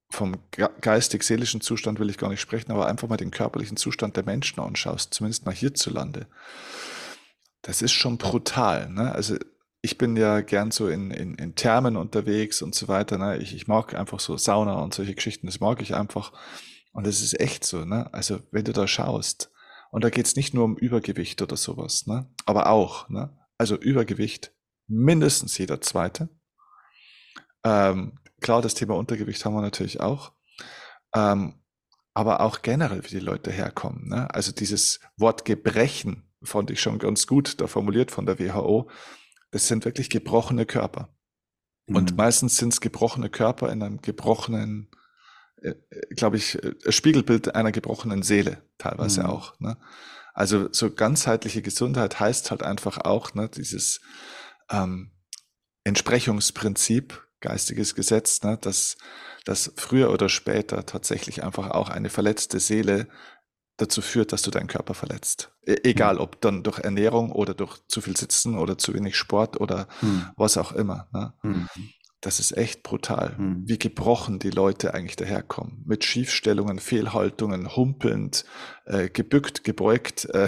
vom 0.10 0.38
geistig-seelischen 0.82 1.60
Zustand 1.60 2.00
will 2.00 2.10
ich 2.10 2.18
gar 2.18 2.30
nicht 2.30 2.40
sprechen, 2.40 2.72
aber 2.72 2.88
einfach 2.88 3.10
mal 3.10 3.18
den 3.18 3.30
körperlichen 3.30 3.78
Zustand 3.78 4.16
der 4.16 4.24
Menschen 4.24 4.62
anschaust, 4.62 5.14
zumindest 5.14 5.46
mal 5.46 5.54
hierzulande, 5.54 6.28
das 7.62 7.82
ist 7.82 7.92
schon 7.92 8.18
brutal. 8.18 8.90
Ne? 8.90 9.12
Also 9.12 9.36
ich 9.82 9.98
bin 9.98 10.16
ja 10.18 10.42
gern 10.42 10.72
so 10.72 10.88
in, 10.88 11.12
in, 11.12 11.36
in 11.36 11.56
Thermen 11.56 11.98
unterwegs 11.98 12.62
und 12.62 12.76
so 12.76 12.88
weiter. 12.88 13.18
Ne? 13.18 13.38
Ich, 13.38 13.56
ich 13.56 13.68
mag 13.68 13.94
einfach 13.94 14.20
so 14.20 14.38
Sauna 14.38 14.82
und 14.82 14.94
solche 14.94 15.16
Geschichten, 15.16 15.48
das 15.48 15.60
mag 15.60 15.82
ich 15.82 15.96
einfach. 15.96 16.34
Und 16.92 17.06
es 17.06 17.22
ist 17.22 17.40
echt 17.40 17.64
so, 17.64 17.86
ne? 17.86 18.12
Also 18.14 18.40
wenn 18.52 18.66
du 18.66 18.74
da 18.74 18.88
schaust, 18.88 19.52
und 19.92 20.04
da 20.04 20.10
geht 20.10 20.26
es 20.26 20.36
nicht 20.36 20.54
nur 20.54 20.66
um 20.66 20.76
Übergewicht 20.76 21.42
oder 21.42 21.56
sowas, 21.56 22.08
ne? 22.08 22.28
Aber 22.46 22.70
auch, 22.70 23.08
ne? 23.10 23.38
Also 23.58 23.76
Übergewicht, 23.76 24.52
mindestens 24.88 25.58
jeder 25.58 25.80
zweite. 25.80 26.30
Ähm, 27.64 28.20
klar, 28.42 28.62
das 28.62 28.74
Thema 28.74 28.96
Untergewicht 28.96 29.46
haben 29.46 29.54
wir 29.54 29.62
natürlich 29.62 30.00
auch. 30.00 30.34
Ähm, 31.14 31.56
aber 32.14 32.42
auch 32.42 32.64
generell, 32.64 33.04
wie 33.04 33.10
die 33.10 33.20
Leute 33.20 33.52
herkommen. 33.52 34.08
Ne? 34.08 34.34
Also 34.34 34.52
dieses 34.52 35.00
Wort 35.18 35.46
Gebrechen 35.46 36.24
fand 36.42 36.72
ich 36.72 36.82
schon 36.82 36.98
ganz 36.98 37.28
gut 37.28 37.62
da 37.62 37.68
formuliert 37.68 38.10
von 38.10 38.26
der 38.26 38.40
WHO 38.40 38.90
das 39.52 39.68
sind 39.68 39.86
wirklich 39.86 40.10
gebrochene 40.10 40.66
Körper. 40.66 41.16
Mhm. 41.88 41.96
Und 41.96 42.18
meistens 42.18 42.58
sind 42.58 42.74
es 42.74 42.82
gebrochene 42.82 43.30
Körper 43.30 43.72
in 43.72 43.82
einem 43.82 44.02
gebrochenen, 44.02 44.90
äh, 45.62 45.70
äh 45.90 46.16
glaube 46.16 46.38
ich, 46.38 46.62
äh, 46.64 46.74
Spiegelbild 46.92 47.56
einer 47.56 47.72
gebrochenen 47.72 48.24
Seele 48.24 48.64
teilweise 48.78 49.22
mhm. 49.22 49.28
auch. 49.28 49.60
Ne? 49.60 49.78
Also 50.34 50.70
so 50.72 50.92
ganzheitliche 50.94 51.62
Gesundheit 51.62 52.20
heißt 52.20 52.52
halt 52.52 52.62
einfach 52.62 53.00
auch 53.00 53.34
ne, 53.34 53.50
dieses 53.50 54.02
ähm, 54.70 55.12
Entsprechungsprinzip, 55.84 57.26
geistiges 57.40 57.96
Gesetz, 57.96 58.44
ne, 58.44 58.58
dass, 58.62 58.98
dass 59.46 59.74
früher 59.78 60.12
oder 60.12 60.30
später 60.30 60.86
tatsächlich 60.86 61.44
einfach 61.44 61.72
auch 61.72 61.90
eine 61.90 62.10
verletzte 62.10 62.60
Seele 62.60 63.08
dazu 63.78 64.02
führt, 64.02 64.34
dass 64.34 64.42
du 64.42 64.52
deinen 64.52 64.68
Körper 64.68 64.94
verletzt. 64.94 65.52
E 65.66 65.76
egal, 65.84 66.16
mhm. 66.16 66.22
ob 66.22 66.42
dann 66.42 66.64
durch 66.64 66.80
Ernährung 66.80 67.32
oder 67.32 67.54
durch 67.54 67.78
zu 67.88 68.02
viel 68.02 68.18
Sitzen 68.18 68.58
oder 68.58 68.78
zu 68.78 68.94
wenig 68.94 69.16
Sport 69.16 69.62
oder 69.62 69.88
mhm. 70.02 70.26
was 70.36 70.58
auch 70.58 70.72
immer. 70.72 71.08
Ne? 71.14 71.34
Mhm. 71.44 71.70
Das 72.22 72.40
ist 72.40 72.58
echt 72.58 72.82
brutal, 72.82 73.36
mhm. 73.38 73.64
wie 73.68 73.78
gebrochen 73.78 74.40
die 74.40 74.50
Leute 74.50 74.96
eigentlich 74.96 75.16
daherkommen. 75.16 75.84
Mit 75.86 76.04
Schiefstellungen, 76.04 76.80
Fehlhaltungen, 76.80 77.76
humpelnd, 77.76 78.44
äh, 78.86 79.10
gebückt, 79.10 79.64
gebeugt. 79.64 80.26
Äh, 80.26 80.48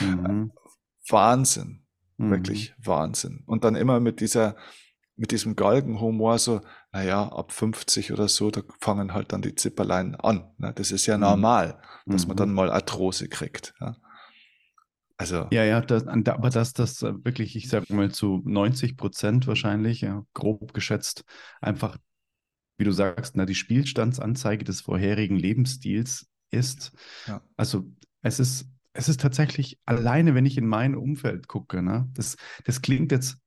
mhm. 0.00 0.52
Wahnsinn, 1.08 1.84
mhm. 2.16 2.30
wirklich 2.30 2.74
Wahnsinn. 2.78 3.42
Und 3.46 3.64
dann 3.64 3.74
immer 3.74 3.98
mit 3.98 4.20
dieser, 4.20 4.54
mit 5.16 5.32
diesem 5.32 5.56
Galgenhumor 5.56 6.38
so, 6.38 6.60
naja, 6.92 7.28
ab 7.28 7.52
50 7.52 8.12
oder 8.12 8.28
so, 8.28 8.50
da 8.50 8.62
fangen 8.80 9.12
halt 9.12 9.32
dann 9.32 9.42
die 9.42 9.54
Zipperlein 9.54 10.14
an. 10.14 10.50
Ne? 10.58 10.72
Das 10.74 10.90
ist 10.90 11.06
ja 11.06 11.16
mhm. 11.16 11.22
normal, 11.22 11.80
dass 12.06 12.26
man 12.26 12.36
dann 12.36 12.48
mhm. 12.48 12.54
mal 12.54 12.70
Arthrose 12.70 13.28
kriegt. 13.28 13.74
Ja? 13.80 13.96
Also. 15.18 15.48
Ja, 15.50 15.64
ja, 15.64 15.80
das, 15.80 16.06
aber 16.06 16.50
dass 16.50 16.72
das 16.72 17.02
äh, 17.02 17.12
wirklich, 17.24 17.56
ich 17.56 17.68
sag 17.68 17.90
mal, 17.90 18.10
zu 18.10 18.40
90 18.44 18.96
Prozent 18.96 19.46
wahrscheinlich, 19.46 20.00
ja, 20.00 20.24
grob 20.32 20.72
geschätzt, 20.72 21.24
einfach, 21.60 21.98
wie 22.78 22.84
du 22.84 22.92
sagst, 22.92 23.36
na, 23.36 23.44
die 23.44 23.56
Spielstandsanzeige 23.56 24.64
des 24.64 24.80
vorherigen 24.80 25.36
Lebensstils 25.36 26.28
ist. 26.50 26.92
Ja. 27.26 27.42
Also 27.56 27.92
es 28.22 28.38
ist, 28.38 28.70
es 28.92 29.08
ist 29.08 29.20
tatsächlich 29.20 29.78
alleine, 29.84 30.34
wenn 30.34 30.46
ich 30.46 30.56
in 30.56 30.66
mein 30.66 30.94
Umfeld 30.94 31.48
gucke, 31.48 31.82
ne, 31.82 32.08
das, 32.14 32.36
das 32.64 32.80
klingt 32.80 33.10
jetzt, 33.10 33.38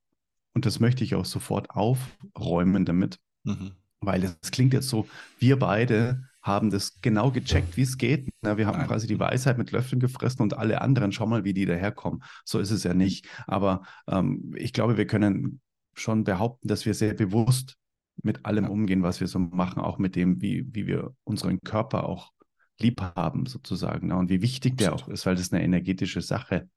und 0.52 0.66
das 0.66 0.78
möchte 0.78 1.02
ich 1.02 1.14
auch 1.14 1.24
sofort 1.24 1.70
aufräumen 1.70 2.84
damit, 2.84 3.18
mhm. 3.44 3.72
weil 4.00 4.24
es 4.24 4.50
klingt 4.50 4.72
jetzt 4.72 4.88
so, 4.88 5.06
wir 5.38 5.58
beide 5.58 6.24
haben 6.42 6.70
das 6.70 7.00
genau 7.00 7.30
gecheckt, 7.30 7.76
wie 7.76 7.82
es 7.82 7.96
geht. 7.96 8.28
Na, 8.42 8.56
wir 8.56 8.66
haben 8.66 8.78
Nein. 8.78 8.88
quasi 8.88 9.06
die 9.06 9.18
Weisheit 9.18 9.58
mit 9.58 9.70
Löffeln 9.70 10.00
gefressen 10.00 10.42
und 10.42 10.58
alle 10.58 10.80
anderen, 10.80 11.12
schau 11.12 11.26
mal, 11.26 11.44
wie 11.44 11.54
die 11.54 11.66
daherkommen. 11.66 12.22
So 12.44 12.58
ist 12.58 12.72
es 12.72 12.82
ja 12.82 12.94
nicht. 12.94 13.28
Aber 13.46 13.82
ähm, 14.08 14.52
ich 14.56 14.72
glaube, 14.72 14.96
wir 14.96 15.06
können 15.06 15.60
schon 15.94 16.24
behaupten, 16.24 16.66
dass 16.66 16.84
wir 16.84 16.94
sehr 16.94 17.14
bewusst 17.14 17.76
mit 18.22 18.44
allem 18.44 18.64
ja. 18.64 18.70
umgehen, 18.70 19.02
was 19.02 19.20
wir 19.20 19.28
so 19.28 19.38
machen, 19.38 19.80
auch 19.80 19.98
mit 19.98 20.16
dem, 20.16 20.42
wie, 20.42 20.66
wie 20.74 20.86
wir 20.86 21.14
unseren 21.24 21.60
Körper 21.60 22.08
auch 22.08 22.32
lieb 22.80 23.00
haben, 23.00 23.46
sozusagen. 23.46 24.08
Ne? 24.08 24.16
Und 24.16 24.28
wie 24.28 24.42
wichtig 24.42 24.76
der 24.78 24.94
auch 24.94 25.08
ist, 25.08 25.26
weil 25.26 25.36
das 25.36 25.52
eine 25.52 25.62
energetische 25.62 26.22
Sache 26.22 26.68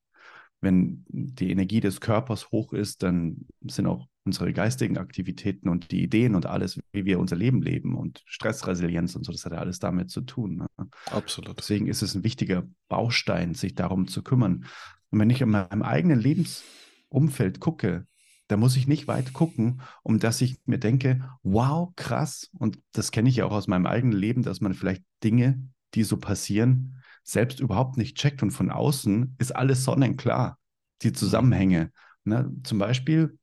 wenn 0.66 1.06
die 1.08 1.52
Energie 1.52 1.80
des 1.80 2.02
Körpers 2.02 2.52
hoch 2.52 2.74
ist, 2.74 3.04
dann 3.04 3.46
sind 3.66 3.86
auch 3.88 4.08
unsere 4.26 4.52
geistigen 4.52 4.98
Aktivitäten 4.98 5.70
und 5.70 5.92
die 5.92 6.02
Ideen 6.02 6.36
und 6.36 6.48
alles, 6.48 6.80
wie 6.92 7.06
wir 7.06 7.20
unser 7.20 7.36
Leben 7.36 7.62
leben 7.62 7.96
und 7.96 8.24
Stressresilienz 8.26 9.16
und 9.16 9.24
so, 9.24 9.32
das 9.32 9.46
hat 9.46 9.54
ja 9.54 9.60
alles 9.60 9.80
damit 9.80 10.10
zu 10.10 10.22
tun. 10.22 10.58
Ne? 10.58 10.68
Absolut. 11.12 11.58
Deswegen 11.58 11.88
ist 11.88 12.02
es 12.02 12.16
ein 12.16 12.24
wichtiger 12.24 12.68
Baustein, 12.90 13.54
sich 13.54 13.76
darum 13.76 14.08
zu 14.08 14.24
kümmern. 14.24 14.66
Und 15.12 15.20
wenn 15.20 15.30
ich 15.30 15.42
in 15.42 15.52
meinem 15.52 15.84
eigenen 15.84 16.20
Lebensumfeld 16.20 17.60
gucke, 17.60 18.08
da 18.48 18.58
muss 18.58 18.76
ich 18.76 18.88
nicht 18.88 19.08
weit 19.08 19.34
gucken, 19.34 19.82
um 20.04 20.20
dass 20.20 20.42
ich 20.42 20.58
mir 20.66 20.80
denke, 20.80 21.30
wow, 21.44 21.94
krass. 21.96 22.50
Und 22.58 22.80
das 22.92 23.12
kenne 23.12 23.30
ich 23.30 23.38
ja 23.38 23.46
auch 23.46 23.54
aus 23.54 23.68
meinem 23.68 23.86
eigenen 23.86 24.18
Leben, 24.18 24.42
dass 24.42 24.60
man 24.60 24.74
vielleicht 24.74 25.04
Dinge, 25.24 25.62
die 25.94 26.04
so 26.04 26.18
passieren, 26.18 26.98
selbst 27.26 27.60
überhaupt 27.60 27.98
nicht 27.98 28.16
checkt 28.16 28.44
und 28.44 28.52
von 28.52 28.72
außen 28.72 29.36
ist 29.40 29.54
alles 29.54 29.84
sonnenklar, 29.84 30.60
die 31.02 31.12
Zusammenhänge. 31.12 31.92
Ne? 32.24 32.52
Zum 32.64 32.78
Beispiel 32.78 33.38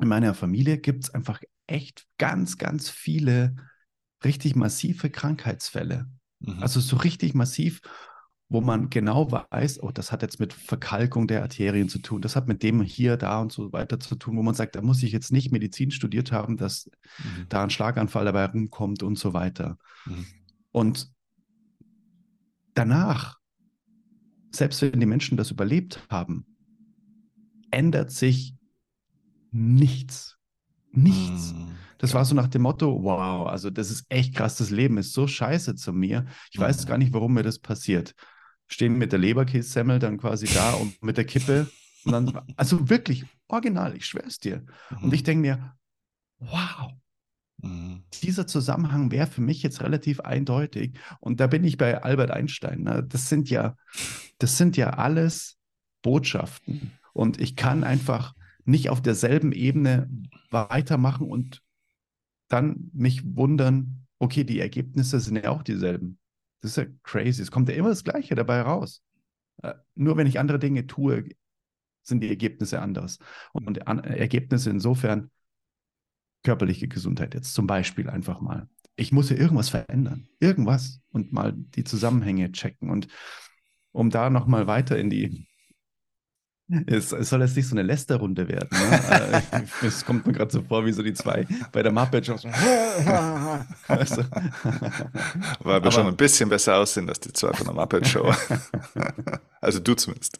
in 0.00 0.08
meiner 0.08 0.34
Familie 0.34 0.78
gibt 0.78 1.04
es 1.04 1.14
einfach 1.14 1.40
echt 1.66 2.06
ganz, 2.18 2.58
ganz 2.58 2.90
viele 2.90 3.56
richtig 4.24 4.56
massive 4.56 5.08
Krankheitsfälle. 5.08 6.08
Mhm. 6.40 6.62
Also 6.62 6.80
so 6.80 6.96
richtig 6.96 7.34
massiv, 7.34 7.80
wo 8.48 8.60
man 8.60 8.90
genau 8.90 9.30
weiß, 9.30 9.82
oh, 9.82 9.90
das 9.90 10.10
hat 10.10 10.22
jetzt 10.22 10.40
mit 10.40 10.52
Verkalkung 10.52 11.28
der 11.28 11.42
Arterien 11.42 11.88
zu 11.88 11.98
tun, 11.98 12.22
das 12.22 12.34
hat 12.34 12.48
mit 12.48 12.62
dem 12.62 12.80
hier, 12.82 13.16
da 13.16 13.40
und 13.40 13.52
so 13.52 13.72
weiter 13.72 14.00
zu 14.00 14.16
tun, 14.16 14.36
wo 14.36 14.42
man 14.42 14.54
sagt, 14.54 14.74
da 14.74 14.82
muss 14.82 15.02
ich 15.02 15.12
jetzt 15.12 15.30
nicht 15.30 15.52
Medizin 15.52 15.90
studiert 15.90 16.32
haben, 16.32 16.56
dass 16.56 16.90
mhm. 17.18 17.46
da 17.48 17.62
ein 17.62 17.70
Schlaganfall 17.70 18.24
dabei 18.24 18.46
rumkommt 18.46 19.02
und 19.02 19.18
so 19.18 19.32
weiter. 19.32 19.78
Mhm. 20.06 20.26
Und 20.72 21.12
danach, 22.78 23.38
selbst 24.50 24.80
wenn 24.80 25.00
die 25.00 25.06
Menschen 25.06 25.36
das 25.36 25.50
überlebt 25.50 26.00
haben, 26.08 26.46
ändert 27.70 28.10
sich 28.10 28.54
nichts. 29.50 30.38
Nichts. 30.90 31.52
Mm, 31.52 31.72
das 31.98 32.14
war 32.14 32.24
so 32.24 32.34
nach 32.34 32.48
dem 32.48 32.62
Motto, 32.62 33.02
wow, 33.02 33.46
also 33.46 33.68
das 33.68 33.90
ist 33.90 34.06
echt 34.08 34.34
krass, 34.34 34.56
das 34.56 34.70
Leben 34.70 34.96
ist 34.96 35.12
so 35.12 35.26
scheiße 35.26 35.74
zu 35.74 35.92
mir. 35.92 36.26
Ich 36.50 36.58
mm. 36.58 36.62
weiß 36.62 36.86
gar 36.86 36.98
nicht, 36.98 37.12
warum 37.12 37.34
mir 37.34 37.42
das 37.42 37.58
passiert. 37.58 38.14
Stehen 38.68 38.96
mit 38.96 39.12
der 39.12 39.18
Leberkässemmel 39.18 39.98
dann 39.98 40.18
quasi 40.18 40.46
da 40.46 40.72
und 40.74 41.02
mit 41.02 41.16
der 41.16 41.24
Kippe. 41.24 41.68
Und 42.04 42.12
dann, 42.12 42.40
also 42.56 42.88
wirklich, 42.88 43.26
original, 43.48 43.96
ich 43.96 44.06
schwör's 44.06 44.38
dir. 44.38 44.64
Mm. 44.90 45.04
Und 45.04 45.14
ich 45.14 45.24
denke 45.24 45.42
mir, 45.42 45.74
wow, 46.38 46.92
Mhm. 47.62 48.02
Dieser 48.22 48.46
Zusammenhang 48.46 49.10
wäre 49.10 49.26
für 49.26 49.40
mich 49.40 49.62
jetzt 49.62 49.82
relativ 49.82 50.20
eindeutig. 50.20 50.98
Und 51.20 51.40
da 51.40 51.46
bin 51.46 51.64
ich 51.64 51.76
bei 51.76 52.02
Albert 52.02 52.30
Einstein. 52.30 52.82
Ne? 52.82 53.04
Das 53.08 53.28
sind 53.28 53.50
ja, 53.50 53.76
das 54.38 54.56
sind 54.56 54.76
ja 54.76 54.90
alles 54.90 55.56
Botschaften. 56.02 56.92
Und 57.12 57.40
ich 57.40 57.56
kann 57.56 57.84
einfach 57.84 58.34
nicht 58.64 58.90
auf 58.90 59.02
derselben 59.02 59.52
Ebene 59.52 60.08
weitermachen 60.50 61.26
und 61.26 61.62
dann 62.48 62.90
mich 62.92 63.22
wundern, 63.24 64.06
okay, 64.18 64.44
die 64.44 64.60
Ergebnisse 64.60 65.20
sind 65.20 65.36
ja 65.36 65.50
auch 65.50 65.62
dieselben. 65.62 66.18
Das 66.60 66.72
ist 66.72 66.76
ja 66.76 66.84
crazy. 67.02 67.42
Es 67.42 67.50
kommt 67.50 67.68
ja 67.68 67.74
immer 67.74 67.88
das 67.88 68.04
Gleiche 68.04 68.34
dabei 68.34 68.62
raus. 68.62 69.02
Äh, 69.62 69.74
nur 69.94 70.16
wenn 70.16 70.26
ich 70.26 70.38
andere 70.38 70.58
Dinge 70.58 70.86
tue, 70.86 71.24
sind 72.02 72.20
die 72.20 72.28
Ergebnisse 72.28 72.80
anders. 72.80 73.18
Und 73.52 73.78
Ergebnisse 73.78 74.70
insofern, 74.70 75.30
körperliche 76.48 76.88
Gesundheit 76.88 77.34
jetzt 77.34 77.52
zum 77.52 77.66
Beispiel 77.66 78.08
einfach 78.08 78.40
mal. 78.40 78.70
Ich 78.96 79.12
muss 79.12 79.28
ja 79.28 79.36
irgendwas 79.36 79.68
verändern, 79.68 80.28
irgendwas 80.40 81.02
und 81.12 81.30
mal 81.30 81.52
die 81.52 81.84
Zusammenhänge 81.84 82.50
checken. 82.52 82.88
Und 82.88 83.06
um 83.92 84.08
da 84.08 84.30
nochmal 84.30 84.66
weiter 84.66 84.96
in 84.96 85.10
die, 85.10 85.46
es, 86.86 87.12
es, 87.12 87.28
soll 87.28 87.42
jetzt 87.42 87.54
nicht 87.54 87.68
so 87.68 87.74
eine 87.74 87.82
Lästerrunde 87.82 88.48
werden. 88.48 88.70
Ne? 88.70 89.42
Äh, 89.52 89.86
es 89.86 90.06
kommt 90.06 90.26
mir 90.26 90.32
gerade 90.32 90.50
so 90.50 90.62
vor, 90.62 90.86
wie 90.86 90.92
so 90.92 91.02
die 91.02 91.12
zwei 91.12 91.46
bei 91.70 91.82
der 91.82 91.92
Muppet 91.92 92.24
Show. 92.24 92.38
also. 93.88 94.24
Weil 95.60 95.84
wir 95.84 95.92
schon 95.92 96.06
ein 96.06 96.16
bisschen 96.16 96.48
besser 96.48 96.78
aussehen 96.78 97.10
als 97.10 97.20
die 97.20 97.34
zwei 97.34 97.52
von 97.52 97.66
der 97.66 97.74
Muppet 97.74 98.08
Show. 98.08 98.32
also 99.60 99.80
du 99.80 99.94
zumindest. 99.96 100.38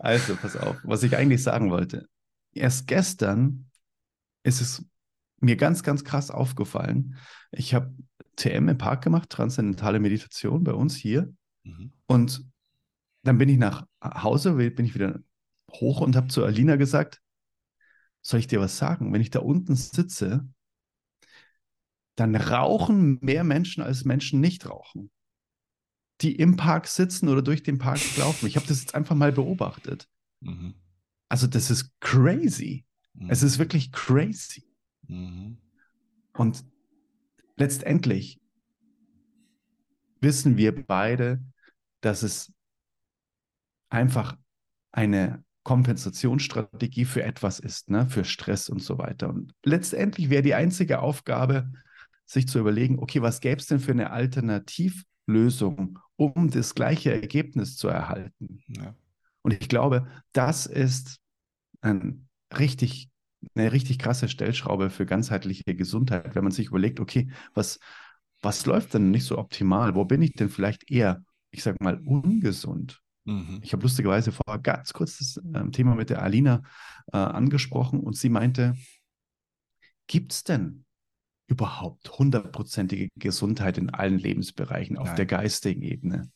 also, 0.00 0.34
pass 0.42 0.56
auf, 0.56 0.74
was 0.82 1.04
ich 1.04 1.16
eigentlich 1.16 1.44
sagen 1.44 1.70
wollte. 1.70 2.08
Erst 2.52 2.88
gestern 2.88 3.66
ist 4.42 4.60
es 4.60 4.84
mir 5.40 5.56
ganz, 5.56 5.82
ganz 5.82 6.04
krass 6.04 6.30
aufgefallen. 6.30 7.16
Ich 7.50 7.74
habe 7.74 7.94
TM 8.36 8.68
im 8.68 8.78
Park 8.78 9.02
gemacht, 9.02 9.30
transzendentale 9.30 10.00
Meditation 10.00 10.64
bei 10.64 10.72
uns 10.72 10.96
hier. 10.96 11.32
Mhm. 11.64 11.92
Und 12.06 12.46
dann 13.24 13.38
bin 13.38 13.48
ich 13.48 13.58
nach 13.58 13.86
Hause, 14.02 14.54
bin 14.54 14.84
ich 14.84 14.94
wieder 14.94 15.20
hoch 15.70 16.00
und 16.00 16.16
habe 16.16 16.28
zu 16.28 16.44
Alina 16.44 16.76
gesagt, 16.76 17.20
soll 18.20 18.40
ich 18.40 18.46
dir 18.46 18.60
was 18.60 18.78
sagen? 18.78 19.12
Wenn 19.12 19.20
ich 19.20 19.30
da 19.30 19.40
unten 19.40 19.74
sitze, 19.74 20.48
dann 22.14 22.36
rauchen 22.36 23.18
mehr 23.20 23.42
Menschen 23.42 23.82
als 23.82 24.04
Menschen 24.04 24.40
nicht 24.40 24.68
rauchen, 24.68 25.10
die 26.20 26.36
im 26.36 26.56
Park 26.56 26.86
sitzen 26.86 27.28
oder 27.28 27.42
durch 27.42 27.62
den 27.62 27.78
Park 27.78 28.00
laufen. 28.16 28.46
Ich 28.46 28.56
habe 28.56 28.66
das 28.66 28.80
jetzt 28.80 28.94
einfach 28.94 29.16
mal 29.16 29.32
beobachtet. 29.32 30.08
Mhm. 30.40 30.74
Also 31.28 31.46
das 31.46 31.70
ist 31.70 31.90
crazy. 32.00 32.84
Mhm. 33.14 33.30
Es 33.30 33.42
ist 33.42 33.58
wirklich 33.58 33.92
crazy. 33.92 34.64
Mhm. 35.08 35.58
Und 36.34 36.64
letztendlich 37.56 38.40
wissen 40.20 40.56
wir 40.56 40.84
beide, 40.84 41.42
dass 42.00 42.22
es 42.22 42.52
einfach 43.90 44.36
eine 44.92 45.44
Kompensationsstrategie 45.64 47.04
für 47.04 47.22
etwas 47.22 47.58
ist, 47.60 47.90
ne? 47.90 48.06
für 48.06 48.24
Stress 48.24 48.68
und 48.68 48.82
so 48.82 48.98
weiter. 48.98 49.28
Und 49.28 49.54
letztendlich 49.64 50.30
wäre 50.30 50.42
die 50.42 50.54
einzige 50.54 51.00
Aufgabe, 51.00 51.72
sich 52.24 52.48
zu 52.48 52.58
überlegen, 52.58 52.98
okay, 52.98 53.22
was 53.22 53.40
gäbe 53.40 53.60
es 53.60 53.66
denn 53.66 53.80
für 53.80 53.92
eine 53.92 54.10
Alternativlösung, 54.10 55.98
um 56.16 56.50
das 56.50 56.74
gleiche 56.74 57.12
Ergebnis 57.12 57.76
zu 57.76 57.88
erhalten? 57.88 58.60
Ja. 58.68 58.94
Und 59.42 59.52
ich 59.52 59.68
glaube, 59.68 60.08
das 60.32 60.66
ist 60.66 61.20
ein 61.80 62.28
richtig, 62.58 63.08
eine 63.54 63.72
richtig 63.72 63.98
krasse 63.98 64.28
Stellschraube 64.28 64.90
für 64.90 65.06
ganzheitliche 65.06 65.74
Gesundheit, 65.74 66.34
wenn 66.34 66.44
man 66.44 66.52
sich 66.52 66.68
überlegt, 66.68 67.00
okay, 67.00 67.30
was, 67.54 67.78
was 68.40 68.66
läuft 68.66 68.94
denn 68.94 69.10
nicht 69.10 69.24
so 69.24 69.38
optimal? 69.38 69.94
Wo 69.94 70.04
bin 70.04 70.22
ich 70.22 70.34
denn 70.34 70.48
vielleicht 70.48 70.90
eher, 70.90 71.24
ich 71.50 71.62
sag 71.62 71.80
mal, 71.80 72.00
ungesund? 72.04 73.00
Mhm. 73.24 73.60
Ich 73.62 73.72
habe 73.72 73.82
lustigerweise 73.82 74.32
vorher 74.32 74.60
ganz 74.60 74.92
kurz 74.92 75.18
das 75.18 75.36
äh, 75.36 75.70
Thema 75.70 75.94
mit 75.94 76.10
der 76.10 76.22
Alina 76.22 76.62
äh, 77.12 77.18
angesprochen 77.18 78.00
und 78.00 78.16
sie 78.16 78.28
meinte, 78.28 78.74
gibt 80.06 80.32
es 80.32 80.44
denn 80.44 80.84
überhaupt 81.46 82.18
hundertprozentige 82.18 83.08
Gesundheit 83.16 83.78
in 83.78 83.90
allen 83.90 84.18
Lebensbereichen, 84.18 84.96
auf 84.96 85.08
Nein. 85.08 85.16
der 85.16 85.26
geistigen 85.26 85.82
Ebene, 85.82 86.30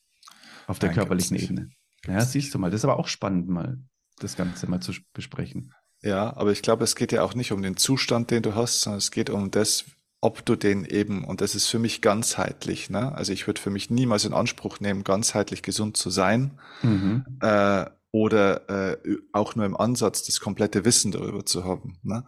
auf 0.67 0.79
der 0.79 0.91
Nein, 0.91 0.99
körperlichen 0.99 1.37
Ebene? 1.37 1.71
Ja, 2.07 2.21
siehst 2.21 2.55
du 2.55 2.59
mal, 2.59 2.71
das 2.71 2.81
ist 2.81 2.85
aber 2.85 2.99
auch 2.99 3.09
spannend, 3.09 3.49
mal 3.49 3.79
das 4.19 4.37
Ganze 4.37 4.69
mal 4.69 4.81
zu 4.81 4.93
besprechen. 5.13 5.73
Ja, 6.07 6.37
aber 6.37 6.53
ich 6.53 6.63
glaube, 6.63 6.85
es 6.85 6.95
geht 6.95 7.11
ja 7.11 7.23
auch 7.23 7.35
nicht 7.35 7.51
um 7.51 7.63
den 7.63 7.77
Zustand, 7.77 8.31
den 8.31 8.45
du 8.45 8.55
hast, 8.55 8.81
sondern 8.81 8.99
es 8.99 9.11
geht 9.11 9.29
um 9.29 9.51
das, 9.51 9.87
ob 10.21 10.47
du 10.47 10.55
den 10.55 10.85
eben, 10.85 11.25
und 11.25 11.41
das 11.41 11.57
ist 11.57 11.67
für 11.67 11.81
mich 11.81 12.01
ganzheitlich, 12.01 12.91
ne? 12.91 13.13
Also 13.13 13.33
ich 13.33 13.49
würde 13.49 13.61
für 13.61 13.71
mich 13.71 13.91
niemals 13.91 14.25
in 14.25 14.33
Anspruch 14.33 14.79
nehmen, 14.79 15.03
ganzheitlich 15.03 15.63
gesund 15.63 15.97
zu 15.97 16.11
sein, 16.11 16.61
mhm. 16.83 17.25
äh, 17.41 17.87
oder 18.13 18.95
äh, 18.95 19.17
auch 19.33 19.57
nur 19.57 19.67
im 19.67 19.77
Ansatz 19.77 20.23
das 20.23 20.39
komplette 20.39 20.85
Wissen 20.85 21.11
darüber 21.11 21.45
zu 21.45 21.65
haben. 21.65 21.99
Ne? 22.03 22.25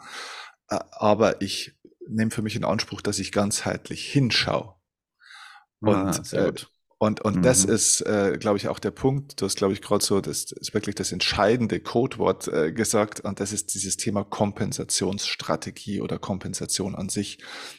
Aber 0.66 1.40
ich 1.40 1.78
nehme 2.06 2.30
für 2.30 2.42
mich 2.42 2.56
in 2.56 2.64
Anspruch, 2.64 3.00
dass 3.00 3.18
ich 3.18 3.32
ganzheitlich 3.32 4.04
hinschaue. 4.04 4.74
Und, 5.80 5.94
ah, 5.94 6.36
äh, 6.36 6.52
und, 7.00 7.20
und 7.20 7.36
mhm. 7.36 7.42
das 7.42 7.64
ist, 7.64 8.00
äh, 8.00 8.36
glaube 8.40 8.56
ich, 8.56 8.66
auch 8.66 8.80
der 8.80 8.90
Punkt. 8.90 9.40
Du 9.40 9.46
hast, 9.46 9.56
glaube 9.56 9.72
ich, 9.72 9.80
gerade 9.80 10.04
so, 10.04 10.20
das 10.20 10.50
ist 10.50 10.74
wirklich 10.74 10.96
das 10.96 11.12
entscheidende 11.12 11.78
Codewort 11.78 12.48
äh, 12.48 12.72
gesagt. 12.72 13.20
Und 13.20 13.38
das 13.38 13.52
ist 13.52 13.72
dieses 13.74 13.96
Thema 13.96 14.24
Kompensationsstrategie 14.24 16.00
oder 16.00 16.18
Kompensation 16.18 16.96
an 16.96 17.08
sich. 17.08 17.38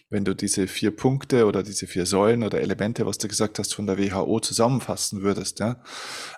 Wenn 0.10 0.24
du 0.24 0.34
diese 0.34 0.68
vier 0.68 0.96
Punkte 0.96 1.48
oder 1.48 1.64
diese 1.64 1.86
vier 1.86 2.06
Säulen 2.06 2.44
oder 2.44 2.62
Elemente, 2.62 3.06
was 3.06 3.18
du 3.18 3.28
gesagt 3.28 3.60
hast, 3.60 3.74
von 3.74 3.88
der 3.88 3.98
WHO 3.98 4.40
zusammenfassen 4.40 5.22
würdest, 5.22 5.60
ja, 5.60 5.84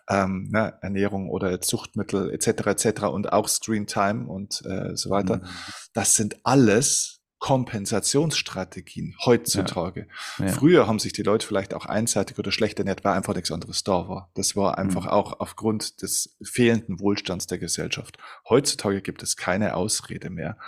ähm, 0.09 0.50
ne, 0.51 0.73
Ernährung 0.81 1.29
oder 1.29 1.61
Zuchtmittel 1.61 2.31
etc. 2.33 2.65
etc. 2.65 3.03
und 3.03 3.31
auch 3.31 3.47
Screen 3.47 3.85
Time 3.85 4.25
und 4.27 4.65
äh, 4.65 4.95
so 4.95 5.11
weiter, 5.11 5.38
mhm. 5.38 5.47
das 5.93 6.15
sind 6.15 6.38
alles 6.43 7.20
Kompensationsstrategien 7.41 9.15
heutzutage. 9.25 10.07
Ja. 10.38 10.45
Ja. 10.45 10.51
Früher 10.51 10.88
haben 10.88 11.00
sich 11.00 11.12
die 11.12 11.24
Leute 11.24 11.45
vielleicht 11.48 11.74
auch 11.74 11.88
einseitig 11.88 12.38
oder 12.38 12.51
schlecht 12.51 12.77
ernährt, 12.77 13.03
weil 13.03 13.13
einfach 13.13 13.33
nichts 13.33 13.51
anderes 13.51 13.83
da 13.83 14.07
war. 14.07 14.29
Das 14.36 14.55
war 14.55 14.77
einfach 14.77 15.05
mhm. 15.05 15.10
auch 15.10 15.39
aufgrund 15.39 16.03
des 16.03 16.38
fehlenden 16.43 17.00
Wohlstands 17.00 17.48
der 17.48 17.57
Gesellschaft. 17.57 18.19
Heutzutage 18.48 19.01
gibt 19.01 19.24
es 19.24 19.38
keine 19.38 19.75
Ausrede 19.75 20.29
mehr, 20.29 20.60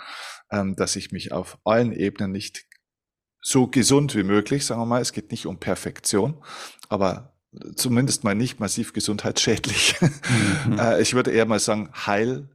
ähm, 0.50 0.74
dass 0.74 0.96
ich 0.96 1.12
mich 1.12 1.30
auf 1.30 1.58
allen 1.62 1.92
Ebenen 1.92 2.32
nicht 2.32 2.66
so 3.40 3.68
gesund 3.68 4.16
wie 4.16 4.24
möglich, 4.24 4.66
sagen 4.66 4.80
wir 4.80 4.86
mal, 4.86 5.00
es 5.00 5.12
geht 5.12 5.30
nicht 5.30 5.46
um 5.46 5.60
Perfektion, 5.60 6.42
aber 6.88 7.36
zumindest 7.76 8.24
mal 8.24 8.34
nicht 8.34 8.58
massiv 8.58 8.92
gesundheitsschädlich. 8.92 9.94
Mhm. 10.00 10.10
Äh, 10.80 11.00
ich 11.02 11.14
würde 11.14 11.30
eher 11.30 11.46
mal 11.46 11.60
sagen, 11.60 11.90
heil 11.94 12.48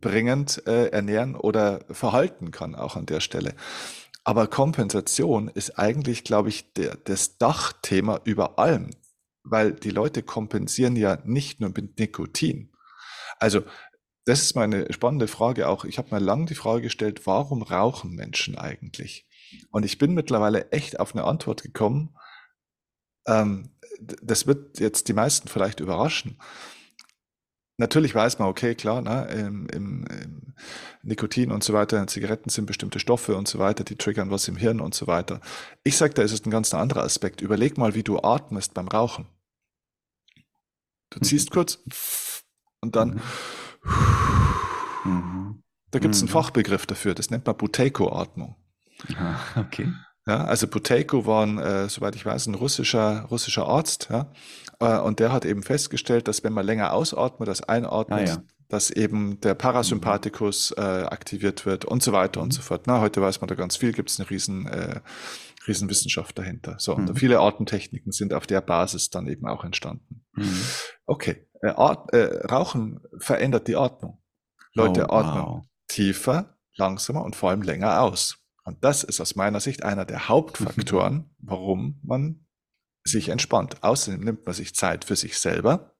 bringend 0.00 0.66
äh, 0.66 0.88
ernähren 0.88 1.36
oder 1.36 1.80
verhalten 1.90 2.50
kann, 2.50 2.74
auch 2.74 2.96
an 2.96 3.06
der 3.06 3.20
Stelle. 3.20 3.54
Aber 4.24 4.46
Kompensation 4.46 5.48
ist 5.48 5.78
eigentlich, 5.78 6.24
glaube 6.24 6.50
ich, 6.50 6.72
der, 6.74 6.96
das 7.04 7.38
Dachthema 7.38 8.20
über 8.24 8.58
allem, 8.58 8.90
weil 9.42 9.72
die 9.72 9.90
Leute 9.90 10.22
kompensieren 10.22 10.96
ja 10.96 11.18
nicht 11.24 11.60
nur 11.60 11.70
mit 11.70 11.98
Nikotin. 11.98 12.72
Also 13.38 13.62
das 14.26 14.42
ist 14.42 14.54
meine 14.54 14.92
spannende 14.92 15.28
Frage 15.28 15.68
auch. 15.68 15.84
Ich 15.84 15.98
habe 15.98 16.14
mir 16.14 16.20
lange 16.20 16.44
die 16.44 16.54
Frage 16.54 16.82
gestellt, 16.82 17.26
warum 17.26 17.62
rauchen 17.62 18.14
Menschen 18.14 18.56
eigentlich? 18.56 19.26
Und 19.70 19.84
ich 19.84 19.98
bin 19.98 20.14
mittlerweile 20.14 20.70
echt 20.70 21.00
auf 21.00 21.14
eine 21.14 21.24
Antwort 21.24 21.62
gekommen. 21.62 22.16
Ähm, 23.26 23.70
das 24.00 24.46
wird 24.46 24.78
jetzt 24.78 25.08
die 25.08 25.12
meisten 25.14 25.48
vielleicht 25.48 25.80
überraschen. 25.80 26.38
Natürlich 27.80 28.14
weiß 28.14 28.38
man, 28.38 28.46
okay, 28.48 28.74
klar, 28.74 29.00
ne, 29.00 29.26
im, 29.30 29.66
im, 29.68 30.04
im 30.04 30.52
Nikotin 31.02 31.50
und 31.50 31.64
so 31.64 31.72
weiter, 31.72 31.98
in 31.98 32.08
Zigaretten 32.08 32.50
sind 32.50 32.66
bestimmte 32.66 32.98
Stoffe 32.98 33.34
und 33.34 33.48
so 33.48 33.58
weiter, 33.58 33.84
die 33.84 33.96
triggern 33.96 34.30
was 34.30 34.48
im 34.48 34.56
Hirn 34.56 34.80
und 34.80 34.94
so 34.94 35.06
weiter. 35.06 35.40
Ich 35.82 35.96
sage, 35.96 36.12
da 36.12 36.20
ist 36.20 36.32
es 36.32 36.44
ein 36.44 36.50
ganz 36.50 36.74
anderer 36.74 37.04
Aspekt. 37.04 37.40
Überleg 37.40 37.78
mal, 37.78 37.94
wie 37.94 38.02
du 38.02 38.18
atmest 38.20 38.74
beim 38.74 38.86
Rauchen. 38.86 39.28
Du 41.08 41.20
mhm. 41.20 41.22
ziehst 41.22 41.48
mhm. 41.48 41.54
kurz 41.54 41.78
und 42.82 42.96
dann. 42.96 43.22
Mhm. 45.04 45.62
Da 45.90 46.00
gibt 46.00 46.14
es 46.14 46.20
einen 46.20 46.28
mhm. 46.28 46.34
Fachbegriff 46.34 46.84
dafür, 46.84 47.14
das 47.14 47.30
nennt 47.30 47.46
man 47.46 47.56
Buteiko-Atmung. 47.56 48.56
Ah, 49.16 49.40
okay. 49.56 49.90
Ja, 50.30 50.44
also 50.44 50.68
Buteiko 50.68 51.26
war, 51.26 51.44
ein, 51.44 51.58
äh, 51.58 51.88
soweit 51.88 52.14
ich 52.14 52.24
weiß, 52.24 52.46
ein 52.46 52.54
russischer, 52.54 53.22
russischer 53.32 53.66
Arzt. 53.66 54.10
Ja? 54.12 54.30
Äh, 54.78 55.00
und 55.00 55.18
der 55.18 55.32
hat 55.32 55.44
eben 55.44 55.64
festgestellt, 55.64 56.28
dass 56.28 56.44
wenn 56.44 56.52
man 56.52 56.64
länger 56.64 56.92
ausatmet, 56.92 57.48
das 57.48 57.64
einatmet, 57.64 58.20
ah, 58.20 58.32
ja. 58.34 58.42
dass 58.68 58.92
eben 58.92 59.40
der 59.40 59.54
Parasympathikus 59.54 60.70
äh, 60.76 60.82
aktiviert 60.82 61.66
wird 61.66 61.84
und 61.84 62.04
so 62.04 62.12
weiter 62.12 62.38
mhm. 62.38 62.44
und 62.44 62.50
so 62.52 62.62
fort. 62.62 62.86
Na, 62.86 63.00
heute 63.00 63.20
weiß 63.20 63.40
man 63.40 63.48
da 63.48 63.56
ganz 63.56 63.74
viel, 63.74 63.92
gibt 63.92 64.08
es 64.08 64.20
eine 64.20 64.30
riesen, 64.30 64.68
äh, 64.68 65.00
riesen 65.66 65.90
Wissenschaft 65.90 66.38
dahinter. 66.38 66.76
So, 66.78 66.94
mhm. 66.94 67.08
und 67.08 67.18
viele 67.18 67.40
Atemtechniken 67.40 68.12
sind 68.12 68.32
auf 68.32 68.46
der 68.46 68.60
Basis 68.60 69.10
dann 69.10 69.26
eben 69.26 69.48
auch 69.48 69.64
entstanden. 69.64 70.24
Mhm. 70.36 70.62
Okay, 71.06 71.44
äh, 71.60 71.70
äh, 71.70 72.46
Rauchen 72.46 73.00
verändert 73.18 73.66
die 73.66 73.74
Atmung. 73.74 74.22
Leute 74.74 75.08
oh, 75.08 75.12
atmen 75.12 75.44
wow. 75.44 75.64
tiefer, 75.88 76.56
langsamer 76.76 77.24
und 77.24 77.34
vor 77.34 77.50
allem 77.50 77.62
länger 77.62 78.00
aus. 78.00 78.39
Und 78.64 78.84
das 78.84 79.04
ist 79.04 79.20
aus 79.20 79.36
meiner 79.36 79.60
Sicht 79.60 79.82
einer 79.82 80.04
der 80.04 80.28
Hauptfaktoren, 80.28 81.30
warum 81.38 81.98
man 82.02 82.46
sich 83.04 83.28
entspannt. 83.30 83.82
Außerdem 83.82 84.20
nimmt 84.20 84.46
man 84.46 84.54
sich 84.54 84.74
Zeit 84.74 85.04
für 85.04 85.16
sich 85.16 85.38
selber. 85.38 85.94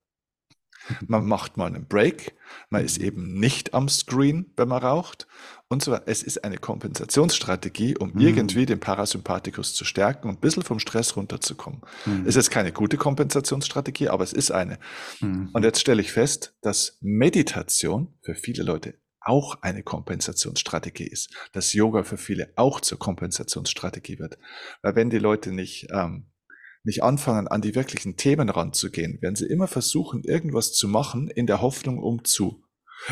Man 1.07 1.27
macht 1.27 1.57
mal 1.57 1.67
einen 1.67 1.87
Break. 1.87 2.35
Man 2.69 2.85
ist 2.85 2.99
mhm. 2.99 3.05
eben 3.05 3.35
nicht 3.35 3.75
am 3.75 3.89
Screen, 3.89 4.53
wenn 4.57 4.69
man 4.69 4.83
raucht. 4.83 5.27
Und 5.69 5.83
zwar, 5.83 6.03
es 6.07 6.23
ist 6.23 6.43
eine 6.43 6.59
Kompensationsstrategie, 6.59 7.97
um 7.97 8.13
mhm. 8.13 8.21
irgendwie 8.21 8.67
den 8.67 8.81
Parasympathikus 8.81 9.75
zu 9.75 9.85
stärken 9.85 10.29
und 10.29 10.37
ein 10.37 10.41
bisschen 10.41 10.65
vom 10.65 10.81
Stress 10.81 11.17
runterzukommen. 11.17 11.83
Mhm. 12.07 12.25
Es 12.27 12.37
ist 12.37 12.51
keine 12.51 12.73
gute 12.73 12.97
Kompensationsstrategie, 12.97 14.09
aber 14.09 14.25
es 14.25 14.33
ist 14.33 14.51
eine. 14.51 14.79
Mhm. 15.21 15.51
Und 15.53 15.63
jetzt 15.63 15.81
stelle 15.81 16.03
ich 16.03 16.13
fest, 16.13 16.55
dass 16.63 16.99
Meditation 17.01 18.15
für 18.23 18.35
viele 18.35 18.65
Leute 18.65 19.00
auch 19.21 19.63
eine 19.63 19.83
Kompensationsstrategie 19.83 21.07
ist, 21.07 21.35
dass 21.53 21.73
Yoga 21.73 22.03
für 22.03 22.17
viele 22.17 22.53
auch 22.57 22.81
zur 22.81 22.99
Kompensationsstrategie 22.99 24.19
wird. 24.19 24.39
Weil 24.83 24.97
wenn 24.97 25.11
die 25.11 25.19
Leute 25.19 25.53
nicht, 25.53 25.89
ähm, 25.93 26.31
nicht 26.83 27.03
anfangen, 27.03 27.49
an 27.49 27.61
die 27.61 27.75
wirklichen 27.75 28.17
Themen 28.17 28.49
ranzugehen, 28.49 29.21
werden 29.21 29.37
sie 29.37 29.47
immer 29.47 29.67
versuchen, 29.67 30.25
irgendwas 30.25 30.73
zu 30.73 30.89
machen 30.89 31.29
in 31.29 31.47
der 31.47 31.61
Hoffnung 31.61 31.99
um 31.99 32.25
zu. 32.25 32.65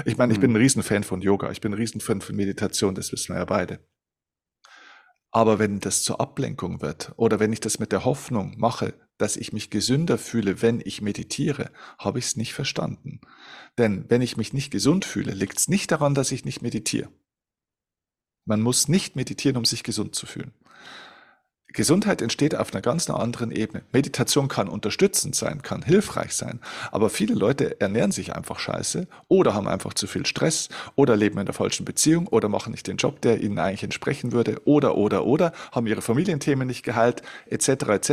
Ich 0.05 0.17
meine, 0.17 0.33
ich 0.33 0.41
bin 0.41 0.51
ein 0.51 0.55
mhm. 0.55 0.61
Riesenfan 0.61 1.05
von 1.05 1.21
Yoga, 1.21 1.51
ich 1.51 1.61
bin 1.61 1.73
ein 1.73 1.79
Riesenfan 1.79 2.21
von 2.21 2.37
Meditation, 2.37 2.95
das 2.95 3.13
wissen 3.13 3.35
wir 3.35 3.41
ja 3.41 3.45
beide. 3.45 3.81
Aber 5.31 5.59
wenn 5.59 5.81
das 5.81 6.03
zur 6.03 6.21
Ablenkung 6.21 6.81
wird 6.81 7.13
oder 7.17 7.39
wenn 7.39 7.53
ich 7.53 7.61
das 7.61 7.79
mit 7.79 7.93
der 7.93 8.05
Hoffnung 8.05 8.55
mache, 8.59 8.95
dass 9.19 9.37
ich 9.37 9.53
mich 9.53 9.71
gesünder 9.71 10.17
fühle, 10.17 10.63
wenn 10.63 10.81
ich 10.83 11.03
meditiere, 11.03 11.71
habe 11.99 12.19
ich 12.19 12.27
es 12.27 12.37
nicht 12.37 12.55
verstanden. 12.55 13.21
Denn 13.77 14.05
wenn 14.09 14.23
ich 14.23 14.37
mich 14.37 14.53
nicht 14.53 14.71
gesund 14.71 15.05
fühle, 15.05 15.33
liegt 15.33 15.59
es 15.59 15.69
nicht 15.69 15.91
daran, 15.91 16.15
dass 16.15 16.33
ich 16.33 16.45
nicht 16.45 16.63
meditiere. 16.63 17.11
Man 18.45 18.63
muss 18.63 18.89
nicht 18.89 19.15
meditieren, 19.15 19.59
um 19.59 19.65
sich 19.65 19.83
gesund 19.83 20.15
zu 20.15 20.25
fühlen. 20.25 20.55
Gesundheit 21.75 22.23
entsteht 22.23 22.55
auf 22.55 22.73
einer 22.73 22.81
ganz 22.81 23.11
anderen 23.11 23.51
Ebene. 23.51 23.85
Meditation 23.93 24.49
kann 24.49 24.69
unterstützend 24.69 25.35
sein, 25.35 25.61
kann 25.61 25.83
hilfreich 25.83 26.33
sein, 26.33 26.61
aber 26.91 27.11
viele 27.11 27.35
Leute 27.35 27.79
ernähren 27.79 28.11
sich 28.11 28.35
einfach 28.35 28.59
scheiße 28.59 29.07
oder 29.29 29.53
haben 29.53 29.69
einfach 29.69 29.93
zu 29.93 30.07
viel 30.07 30.25
Stress 30.25 30.71
oder 30.97 31.15
leben 31.15 31.39
in 31.39 31.45
der 31.45 31.55
falschen 31.55 31.85
Beziehung 31.85 32.27
oder 32.27 32.49
machen 32.49 32.71
nicht 32.71 32.87
den 32.87 32.97
Job, 32.97 33.21
der 33.21 33.43
ihnen 33.43 33.59
eigentlich 33.59 33.83
entsprechen 33.83 34.33
würde 34.33 34.63
oder 34.65 34.97
oder 34.97 35.27
oder 35.27 35.53
haben 35.71 35.87
ihre 35.87 36.01
Familienthemen 36.01 36.67
nicht 36.67 36.85
geheilt 36.85 37.21
etc. 37.47 37.69
etc. 37.69 38.11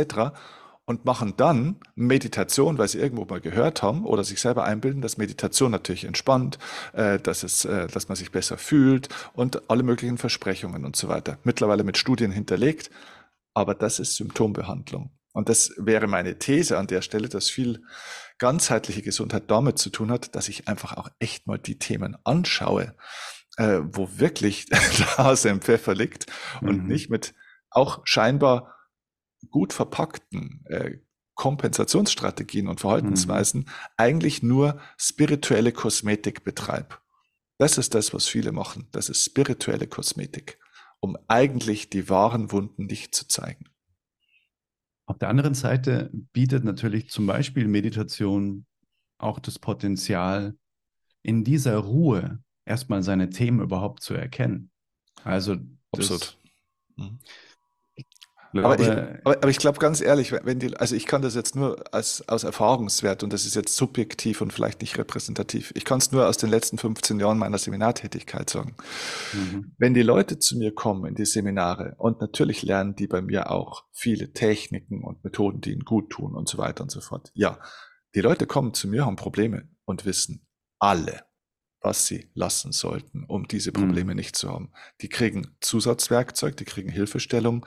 und 0.86 1.04
machen 1.04 1.34
dann 1.36 1.76
Meditation, 1.94 2.78
weil 2.78 2.88
sie 2.88 2.98
irgendwo 2.98 3.24
mal 3.24 3.40
gehört 3.40 3.82
haben 3.82 4.06
oder 4.06 4.24
sich 4.24 4.40
selber 4.40 4.64
einbilden, 4.64 5.02
dass 5.02 5.18
Meditation 5.18 5.70
natürlich 5.70 6.04
entspannt, 6.04 6.58
äh, 6.92 7.18
dass 7.18 7.42
es, 7.42 7.64
äh, 7.64 7.88
dass 7.88 8.08
man 8.08 8.16
sich 8.16 8.32
besser 8.32 8.56
fühlt 8.56 9.08
und 9.34 9.68
alle 9.68 9.82
möglichen 9.82 10.16
Versprechungen 10.16 10.84
und 10.84 10.96
so 10.96 11.08
weiter. 11.08 11.38
Mittlerweile 11.44 11.84
mit 11.84 11.98
Studien 11.98 12.30
hinterlegt 12.30 12.90
aber 13.56 13.74
das 13.74 13.98
ist 13.98 14.16
Symptombehandlung. 14.16 15.10
Und 15.32 15.48
das 15.48 15.72
wäre 15.78 16.06
meine 16.06 16.38
These 16.38 16.76
an 16.76 16.86
der 16.86 17.00
Stelle, 17.00 17.30
dass 17.30 17.48
viel 17.48 17.82
ganzheitliche 18.36 19.00
Gesundheit 19.00 19.44
damit 19.50 19.78
zu 19.78 19.88
tun 19.88 20.10
hat, 20.10 20.34
dass 20.34 20.48
ich 20.48 20.68
einfach 20.68 20.94
auch 20.98 21.08
echt 21.20 21.46
mal 21.46 21.58
die 21.58 21.78
Themen 21.78 22.18
anschaue, 22.24 22.94
äh, 23.56 23.80
wo 23.82 24.10
wirklich 24.18 24.66
der 24.98 25.16
Hase 25.16 25.48
im 25.48 25.62
Pfeffer 25.62 25.94
liegt 25.94 26.26
mhm. 26.60 26.68
und 26.68 26.86
nicht 26.86 27.08
mit 27.08 27.34
auch 27.70 28.02
scheinbar 28.04 28.75
gut 29.50 29.72
verpackten 29.72 30.64
äh, 30.66 30.98
Kompensationsstrategien 31.34 32.68
und 32.68 32.80
Verhaltensweisen 32.80 33.60
mhm. 33.60 33.70
eigentlich 33.96 34.42
nur 34.42 34.80
spirituelle 34.96 35.72
Kosmetik 35.72 36.44
betreibe. 36.44 36.96
Das 37.58 37.78
ist 37.78 37.94
das, 37.94 38.14
was 38.14 38.26
viele 38.26 38.52
machen. 38.52 38.88
Das 38.92 39.08
ist 39.08 39.24
spirituelle 39.24 39.86
Kosmetik 39.86 40.58
um 41.00 41.16
eigentlich 41.28 41.90
die 41.90 42.08
wahren 42.08 42.52
Wunden 42.52 42.86
nicht 42.86 43.14
zu 43.14 43.28
zeigen. 43.28 43.66
Auf 45.06 45.18
der 45.18 45.28
anderen 45.28 45.54
Seite 45.54 46.10
bietet 46.32 46.64
natürlich 46.64 47.10
zum 47.10 47.26
Beispiel 47.26 47.68
Meditation 47.68 48.66
auch 49.18 49.38
das 49.38 49.58
Potenzial, 49.58 50.58
in 51.22 51.44
dieser 51.44 51.76
Ruhe 51.78 52.42
erstmal 52.64 53.02
seine 53.02 53.30
Themen 53.30 53.60
überhaupt 53.60 54.02
zu 54.02 54.14
erkennen. 54.14 54.70
Also 55.22 55.56
absolut. 55.92 56.36
Mhm. 56.96 57.18
Aber, 58.64 58.78
ich, 58.80 58.88
aber, 58.88 59.36
aber 59.36 59.48
ich 59.48 59.58
glaube 59.58 59.78
ganz 59.78 60.00
ehrlich, 60.00 60.32
wenn 60.32 60.58
die, 60.58 60.76
also 60.76 60.94
ich 60.94 61.06
kann 61.06 61.22
das 61.22 61.34
jetzt 61.34 61.56
nur 61.56 61.82
als, 61.92 62.26
aus 62.28 62.44
Erfahrungswert 62.44 63.22
und 63.22 63.32
das 63.32 63.44
ist 63.44 63.54
jetzt 63.54 63.76
subjektiv 63.76 64.40
und 64.40 64.52
vielleicht 64.52 64.80
nicht 64.80 64.98
repräsentativ. 64.98 65.72
Ich 65.74 65.84
kann 65.84 65.98
es 65.98 66.12
nur 66.12 66.26
aus 66.28 66.36
den 66.36 66.50
letzten 66.50 66.78
15 66.78 67.20
Jahren 67.20 67.38
meiner 67.38 67.58
Seminartätigkeit 67.58 68.48
sagen. 68.50 68.76
Mhm. 69.32 69.72
Wenn 69.78 69.94
die 69.94 70.02
Leute 70.02 70.38
zu 70.38 70.56
mir 70.56 70.74
kommen 70.74 71.06
in 71.06 71.14
die 71.14 71.26
Seminare 71.26 71.94
und 71.98 72.20
natürlich 72.20 72.62
lernen 72.62 72.94
die 72.96 73.06
bei 73.06 73.22
mir 73.22 73.50
auch 73.50 73.84
viele 73.92 74.32
Techniken 74.32 75.04
und 75.04 75.24
Methoden, 75.24 75.60
die 75.60 75.72
ihnen 75.72 75.84
gut 75.84 76.10
tun 76.10 76.34
und 76.34 76.48
so 76.48 76.58
weiter 76.58 76.82
und 76.82 76.90
so 76.90 77.00
fort. 77.00 77.30
Ja, 77.34 77.58
die 78.14 78.20
Leute 78.20 78.46
kommen 78.46 78.74
zu 78.74 78.88
mir, 78.88 79.04
haben 79.04 79.16
Probleme 79.16 79.68
und 79.84 80.06
wissen 80.06 80.46
alle, 80.78 81.22
was 81.80 82.06
sie 82.06 82.30
lassen 82.34 82.72
sollten, 82.72 83.24
um 83.24 83.46
diese 83.46 83.72
Probleme 83.72 84.12
mhm. 84.12 84.16
nicht 84.16 84.36
zu 84.36 84.50
haben. 84.50 84.72
Die 85.00 85.08
kriegen 85.08 85.56
Zusatzwerkzeug, 85.60 86.56
die 86.56 86.64
kriegen 86.64 86.90
Hilfestellung, 86.90 87.66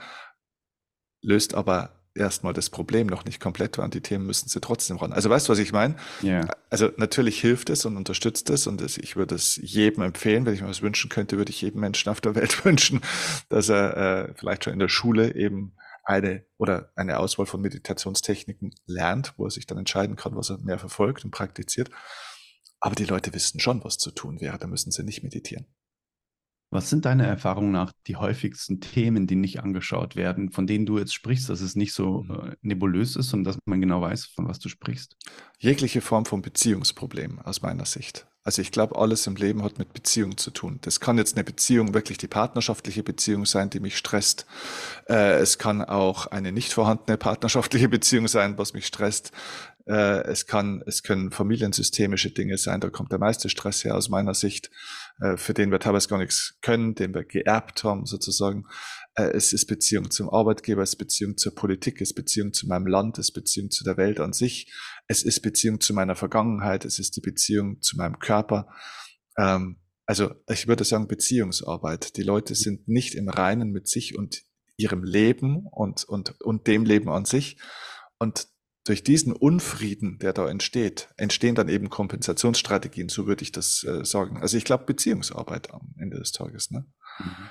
löst 1.22 1.54
aber 1.54 2.00
erstmal 2.14 2.52
das 2.52 2.70
Problem 2.70 3.06
noch 3.06 3.24
nicht 3.24 3.40
komplett 3.40 3.78
und 3.78 3.94
die 3.94 4.00
Themen 4.00 4.26
müssen 4.26 4.48
sie 4.48 4.60
trotzdem 4.60 4.96
ran. 4.96 5.12
Also 5.12 5.30
weißt 5.30 5.48
du, 5.48 5.52
was 5.52 5.58
ich 5.58 5.72
meine? 5.72 5.94
Yeah. 6.22 6.48
Also 6.68 6.90
natürlich 6.96 7.40
hilft 7.40 7.70
es 7.70 7.84
und 7.84 7.96
unterstützt 7.96 8.50
es 8.50 8.66
und 8.66 8.82
ich 8.82 9.16
würde 9.16 9.34
es 9.34 9.56
jedem 9.56 10.02
empfehlen, 10.02 10.44
wenn 10.44 10.54
ich 10.54 10.60
mir 10.60 10.68
was 10.68 10.82
wünschen 10.82 11.08
könnte, 11.08 11.36
würde 11.36 11.50
ich 11.50 11.60
jedem 11.60 11.80
Menschen 11.80 12.10
auf 12.10 12.20
der 12.20 12.34
Welt 12.34 12.64
wünschen, 12.64 13.00
dass 13.48 13.68
er 13.68 13.96
äh, 13.96 14.34
vielleicht 14.36 14.64
schon 14.64 14.72
in 14.72 14.78
der 14.78 14.88
Schule 14.88 15.34
eben 15.34 15.72
eine 16.04 16.44
oder 16.58 16.90
eine 16.96 17.18
Auswahl 17.18 17.46
von 17.46 17.60
Meditationstechniken 17.60 18.74
lernt, 18.86 19.34
wo 19.36 19.44
er 19.44 19.50
sich 19.50 19.66
dann 19.66 19.78
entscheiden 19.78 20.16
kann, 20.16 20.34
was 20.34 20.50
er 20.50 20.58
mehr 20.58 20.78
verfolgt 20.78 21.24
und 21.24 21.30
praktiziert. 21.30 21.90
Aber 22.80 22.94
die 22.94 23.04
Leute 23.04 23.32
wissen 23.34 23.60
schon, 23.60 23.84
was 23.84 23.98
zu 23.98 24.10
tun 24.10 24.40
wäre, 24.40 24.58
da 24.58 24.66
müssen 24.66 24.90
sie 24.90 25.04
nicht 25.04 25.22
meditieren. 25.22 25.66
Was 26.70 26.88
sind 26.88 27.04
deiner 27.04 27.26
Erfahrung 27.26 27.72
nach 27.72 27.92
die 28.06 28.14
häufigsten 28.14 28.80
Themen, 28.80 29.26
die 29.26 29.34
nicht 29.34 29.60
angeschaut 29.60 30.14
werden, 30.14 30.52
von 30.52 30.68
denen 30.68 30.86
du 30.86 30.98
jetzt 30.98 31.12
sprichst, 31.12 31.48
dass 31.48 31.60
es 31.60 31.74
nicht 31.74 31.92
so 31.92 32.22
mhm. 32.22 32.30
äh, 32.30 32.56
nebulös 32.62 33.16
ist 33.16 33.34
und 33.34 33.42
dass 33.42 33.58
man 33.64 33.80
genau 33.80 34.00
weiß, 34.00 34.26
von 34.26 34.48
was 34.48 34.60
du 34.60 34.68
sprichst? 34.68 35.16
Jegliche 35.58 36.00
Form 36.00 36.26
von 36.26 36.42
Beziehungsproblem 36.42 37.40
aus 37.40 37.60
meiner 37.62 37.86
Sicht. 37.86 38.26
Also 38.42 38.62
ich 38.62 38.72
glaube, 38.72 38.96
alles 38.96 39.26
im 39.26 39.36
Leben 39.36 39.62
hat 39.62 39.78
mit 39.78 39.92
Beziehung 39.92 40.38
zu 40.38 40.50
tun. 40.50 40.78
Das 40.80 40.98
kann 40.98 41.18
jetzt 41.18 41.36
eine 41.36 41.44
Beziehung, 41.44 41.92
wirklich 41.92 42.16
die 42.16 42.28
partnerschaftliche 42.28 43.02
Beziehung 43.02 43.44
sein, 43.44 43.68
die 43.68 43.80
mich 43.80 43.98
stresst. 43.98 44.46
Äh, 45.08 45.38
es 45.40 45.58
kann 45.58 45.84
auch 45.84 46.26
eine 46.26 46.50
nicht 46.50 46.72
vorhandene 46.72 47.18
partnerschaftliche 47.18 47.88
Beziehung 47.88 48.28
sein, 48.28 48.56
was 48.56 48.72
mich 48.72 48.86
stresst. 48.86 49.32
Äh, 49.86 50.22
es 50.22 50.46
kann, 50.46 50.82
es 50.86 51.02
können 51.02 51.32
familiensystemische 51.32 52.30
Dinge 52.30 52.56
sein. 52.56 52.80
Da 52.80 52.88
kommt 52.88 53.12
der 53.12 53.18
meiste 53.18 53.48
Stress 53.48 53.84
her 53.84 53.94
aus 53.94 54.08
meiner 54.08 54.34
Sicht, 54.34 54.70
äh, 55.20 55.36
für 55.36 55.54
den 55.54 55.70
wir 55.70 55.78
teilweise 55.78 56.08
gar 56.08 56.18
nichts 56.18 56.58
können, 56.62 56.94
den 56.94 57.14
wir 57.14 57.24
geerbt 57.24 57.84
haben 57.84 58.06
sozusagen. 58.06 58.64
Äh, 59.14 59.30
es 59.30 59.52
ist 59.52 59.66
Beziehung 59.66 60.10
zum 60.10 60.30
Arbeitgeber, 60.30 60.82
es 60.82 60.90
ist 60.90 60.96
Beziehung 60.96 61.36
zur 61.36 61.54
Politik, 61.54 62.00
es 62.00 62.10
ist 62.10 62.14
Beziehung 62.14 62.52
zu 62.52 62.66
meinem 62.66 62.86
Land, 62.86 63.18
es 63.18 63.28
ist 63.28 63.32
Beziehung 63.32 63.70
zu 63.70 63.84
der 63.84 63.96
Welt 63.96 64.20
an 64.20 64.32
sich, 64.32 64.72
es 65.06 65.22
ist 65.22 65.40
Beziehung 65.40 65.80
zu 65.80 65.94
meiner 65.94 66.16
Vergangenheit, 66.16 66.84
es 66.84 66.98
ist 66.98 67.16
die 67.16 67.20
Beziehung 67.20 67.80
zu 67.82 67.96
meinem 67.96 68.18
Körper. 68.18 68.68
Ähm, 69.38 69.76
also 70.06 70.34
ich 70.48 70.66
würde 70.66 70.82
sagen 70.84 71.06
Beziehungsarbeit. 71.06 72.16
Die 72.16 72.22
Leute 72.22 72.56
sind 72.56 72.88
nicht 72.88 73.14
im 73.14 73.28
Reinen 73.28 73.70
mit 73.70 73.86
sich 73.86 74.18
und 74.18 74.42
ihrem 74.76 75.04
Leben 75.04 75.66
und, 75.70 76.02
und, 76.04 76.40
und 76.40 76.66
dem 76.66 76.84
Leben 76.84 77.10
an 77.10 77.24
sich. 77.24 77.58
Und 78.18 78.48
durch 78.84 79.04
diesen 79.04 79.32
Unfrieden, 79.32 80.18
der 80.18 80.32
da 80.32 80.48
entsteht, 80.48 81.08
entstehen 81.16 81.54
dann 81.54 81.68
eben 81.68 81.90
Kompensationsstrategien, 81.90 83.08
so 83.08 83.26
würde 83.26 83.42
ich 83.42 83.52
das 83.52 83.84
äh, 83.84 84.04
sagen. 84.04 84.40
Also 84.40 84.56
ich 84.56 84.64
glaube 84.64 84.84
Beziehungsarbeit 84.84 85.72
am 85.72 85.94
Ende 85.98 86.18
des 86.18 86.32
Tages. 86.32 86.70
Ne? 86.70 86.86
Mhm. 87.18 87.48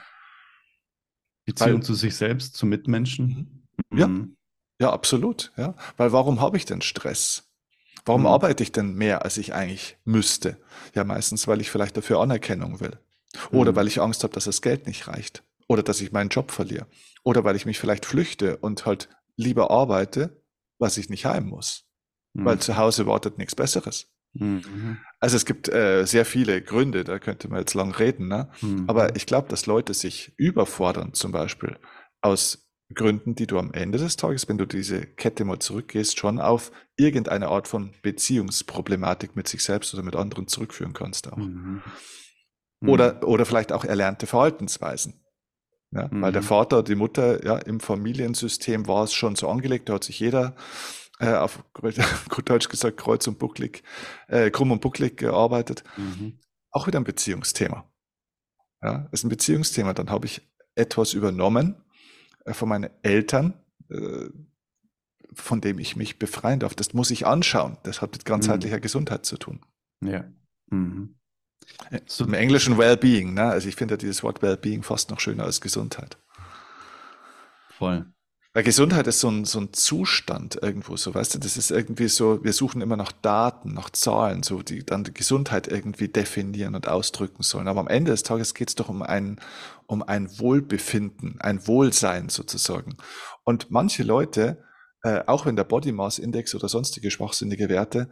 Beziehung 1.46 1.80
Weil, 1.80 1.84
zu 1.84 1.94
sich 1.94 2.16
selbst, 2.16 2.56
zu 2.56 2.66
Mitmenschen. 2.66 3.66
Mhm. 3.90 3.98
Ja, 3.98 4.08
mhm. 4.08 4.38
ja, 4.80 4.92
absolut. 4.92 5.52
Ja. 5.58 5.76
Weil 5.98 6.12
warum 6.12 6.42
habe 6.42 6.58
ich 6.58 6.66
denn 6.66 6.82
Stress? 6.82 7.50
Warum 8.06 8.22
mhm. 8.22 8.28
arbeite 8.28 8.64
ich 8.64 8.72
denn 8.72 8.96
mehr, 8.96 9.24
als 9.24 9.38
ich 9.38 9.54
eigentlich 9.54 9.98
müsste? 10.06 10.58
Ja, 10.96 11.04
meistens, 11.04 11.48
weil 11.48 11.62
ich 11.62 11.70
vielleicht 11.70 11.96
dafür 11.96 12.20
Anerkennung 12.20 12.80
will. 12.80 12.98
Oder 13.52 13.74
mhm. 13.74 13.76
weil 13.76 13.88
ich 13.88 14.02
Angst 14.02 14.24
habe, 14.24 14.34
dass 14.34 14.46
das 14.46 14.62
Geld 14.62 14.88
nicht 14.88 15.08
reicht. 15.08 15.44
Oder 15.68 15.84
dass 15.84 16.02
ich 16.02 16.12
meinen 16.12 16.30
Job 16.30 16.50
verliere. 16.50 16.88
Oder 17.24 17.44
weil 17.44 17.56
ich 17.56 17.68
mich 17.68 17.78
vielleicht 17.78 18.06
flüchte 18.06 18.58
und 18.58 18.88
halt 18.88 19.10
lieber 19.36 19.70
arbeite, 19.70 20.42
was 20.80 20.98
ich 20.98 21.10
nicht 21.10 21.26
heim 21.26 21.48
muss. 21.48 21.86
Mhm. 22.34 22.46
Weil 22.46 22.60
zu 22.60 22.78
Hause 22.78 23.06
wartet 23.06 23.38
nichts 23.38 23.56
Besseres. 23.56 24.12
Mhm. 24.34 24.98
Also 25.20 25.36
es 25.36 25.46
gibt 25.46 25.70
äh, 25.70 26.06
sehr 26.06 26.26
viele 26.26 26.62
Gründe, 26.62 27.04
da 27.04 27.20
könnte 27.20 27.48
man 27.50 27.60
jetzt 27.60 27.74
lang 27.74 27.92
reden, 27.92 28.28
ne? 28.28 28.50
Mhm. 28.62 28.86
aber 28.88 29.16
ich 29.16 29.26
glaube, 29.26 29.50
dass 29.50 29.66
Leute 29.66 29.94
sich 29.94 30.34
überfordern, 30.38 31.14
zum 31.14 31.32
Beispiel 31.32 31.78
aus 32.22 32.70
Gründen, 32.94 33.36
die 33.36 33.48
du 33.48 33.60
am 33.60 33.72
Ende 33.72 33.98
des 33.98 34.18
Tages, 34.18 34.50
wenn 34.50 34.58
du 34.58 34.66
diese 34.66 35.06
Kette 35.06 35.46
mal 35.46 35.60
zurückgehst, 35.60 36.18
schon 36.18 36.40
auf 36.40 36.72
irgendeine 36.96 37.50
Art 37.50 37.68
von 37.68 37.94
Beziehungsproblematik 38.02 39.36
mit 39.36 39.48
sich 39.48 39.64
selbst 39.64 39.94
oder 39.94 40.04
mit 40.04 40.16
anderen 40.16 40.48
zurückführen 40.48 40.94
kannst 40.94 41.32
auch. 41.32 41.38
Mhm. 41.38 41.84
Oder, 42.86 43.16
mhm. 43.16 43.24
oder 43.24 43.46
vielleicht 43.46 43.72
auch 43.72 43.84
erlernte 43.84 44.26
Verhaltensweisen. 44.26 45.22
Ja, 45.92 46.08
mhm. 46.10 46.22
Weil 46.22 46.32
der 46.32 46.42
mhm. 46.42 46.48
Vater, 46.48 46.84
die 46.84 46.96
Mutter, 46.96 47.44
ja, 47.44 47.58
im 47.58 47.80
Familiensystem 47.80 48.88
war 48.88 49.04
es 49.04 49.14
schon 49.14 49.36
so 49.36 49.50
angelegt, 49.50 49.90
da 49.90 49.94
hat 49.94 50.04
sich 50.04 50.20
jeder 50.20 50.56
äh, 51.20 51.34
auf 51.34 51.64
gut 52.30 52.50
Deutsch 52.50 52.70
gesagt 52.70 52.98
kreuz 52.98 53.28
und 53.28 53.40
bucklig, 53.40 53.84
äh, 54.28 54.52
krumm 54.52 54.72
und 54.72 54.82
bucklig 54.82 55.18
gearbeitet. 55.18 55.84
Mhm. 55.98 56.40
Auch 56.72 56.88
wieder 56.88 57.00
ein 57.00 57.06
Beziehungsthema. 57.06 57.90
Ja, 58.82 59.10
ist 59.12 59.24
ein 59.24 59.30
Beziehungsthema. 59.30 59.94
Dann 59.94 60.10
habe 60.10 60.28
ich 60.28 60.42
etwas 60.76 61.14
übernommen 61.14 61.76
äh, 62.46 62.54
von 62.54 62.70
meinen 62.70 62.90
Eltern, 63.02 63.54
äh, 63.90 64.30
von 65.34 65.62
dem 65.62 65.80
ich 65.80 65.96
mich 65.96 66.20
befreien 66.20 66.60
darf. 66.60 66.76
Das 66.76 66.94
muss 66.94 67.12
ich 67.12 67.26
anschauen. 67.26 67.78
Das 67.84 68.02
hat 68.02 68.12
mit 68.14 68.26
ganzheitlicher 68.26 68.78
mhm. 68.78 68.82
Gesundheit 68.82 69.26
zu 69.26 69.38
tun. 69.38 69.66
Ja. 70.04 70.26
Mhm. 70.70 71.19
So, 72.06 72.26
Im 72.26 72.34
Englischen 72.34 72.78
Wellbeing, 72.78 73.34
ne? 73.34 73.46
Also 73.46 73.68
ich 73.68 73.76
finde 73.76 73.94
ja 73.94 73.98
dieses 73.98 74.24
Wort 74.24 74.42
Wellbeing 74.42 74.84
fast 74.84 75.10
noch 75.10 75.20
schöner 75.20 75.46
als 75.46 75.62
Gesundheit. 75.62 76.18
Voll. 77.70 78.06
Weil 78.54 78.64
Gesundheit 78.64 79.06
ist 79.06 79.20
so 79.20 79.30
ein, 79.30 79.46
so 79.46 79.60
ein 79.60 79.74
Zustand 79.74 80.58
irgendwo, 80.62 80.98
so 80.98 81.14
weißt 81.14 81.36
du, 81.36 81.40
das 81.40 81.56
ist 81.56 81.70
irgendwie 81.70 82.08
so, 82.08 82.44
wir 82.44 82.52
suchen 82.52 82.82
immer 82.82 82.98
nach 82.98 83.12
Daten, 83.12 83.74
nach 83.74 83.92
Zahlen, 83.92 84.42
so 84.42 84.64
die 84.64 84.84
dann 84.84 85.04
die 85.04 85.14
Gesundheit 85.14 85.68
irgendwie 85.68 86.08
definieren 86.08 86.74
und 86.74 86.88
ausdrücken 86.88 87.44
sollen. 87.44 87.68
Aber 87.68 87.80
am 87.80 87.88
Ende 87.88 88.12
des 88.12 88.24
Tages 88.24 88.56
geht 88.56 88.70
es 88.70 88.76
doch 88.76 88.90
um 88.90 89.04
ein, 89.04 89.40
um 89.86 90.02
ein 90.02 90.40
Wohlbefinden, 90.40 91.40
ein 91.40 91.68
Wohlsein 91.68 92.30
sozusagen. 92.30 92.98
Und 93.44 93.70
manche 93.70 94.02
Leute, 94.02 94.64
äh, 95.04 95.22
auch 95.28 95.46
wenn 95.46 95.56
der 95.56 95.64
Body 95.64 95.92
Mass 95.92 96.18
Index 96.18 96.56
oder 96.56 96.70
sonstige 96.70 97.12
schwachsinnige 97.12 97.70
Werte 97.70 98.10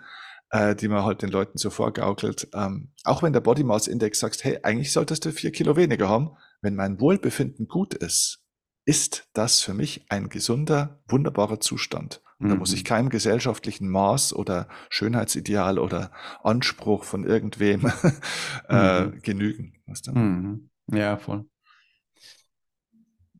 äh, 0.49 0.75
die 0.75 0.87
man 0.87 1.03
halt 1.03 1.21
den 1.21 1.29
Leuten 1.29 1.57
so 1.57 1.69
vorgaukelt. 1.69 2.47
Ähm, 2.53 2.93
auch 3.03 3.23
wenn 3.23 3.33
der 3.33 3.41
Body 3.41 3.63
Mass 3.63 3.87
Index 3.87 4.19
sagt, 4.19 4.43
hey, 4.43 4.59
eigentlich 4.63 4.91
solltest 4.91 5.25
du 5.25 5.31
vier 5.31 5.51
Kilo 5.51 5.75
weniger 5.75 6.09
haben, 6.09 6.31
wenn 6.61 6.75
mein 6.75 6.99
Wohlbefinden 6.99 7.67
gut 7.67 7.93
ist, 7.93 8.43
ist 8.85 9.27
das 9.33 9.61
für 9.61 9.73
mich 9.73 10.05
ein 10.09 10.29
gesunder, 10.29 11.01
wunderbarer 11.07 11.59
Zustand. 11.59 12.21
Und 12.39 12.47
mhm. 12.47 12.49
da 12.51 12.55
muss 12.55 12.73
ich 12.73 12.83
mhm. 12.83 12.87
keinem 12.87 13.09
gesellschaftlichen 13.09 13.89
Maß 13.89 14.33
oder 14.33 14.69
Schönheitsideal 14.89 15.79
oder 15.79 16.11
Anspruch 16.43 17.03
von 17.03 17.25
irgendwem 17.25 17.91
äh, 18.69 19.05
mhm. 19.05 19.21
genügen. 19.21 19.73
Weißt 19.87 20.07
du? 20.07 20.11
mhm. 20.13 20.69
Ja, 20.89 21.17
voll. 21.17 21.45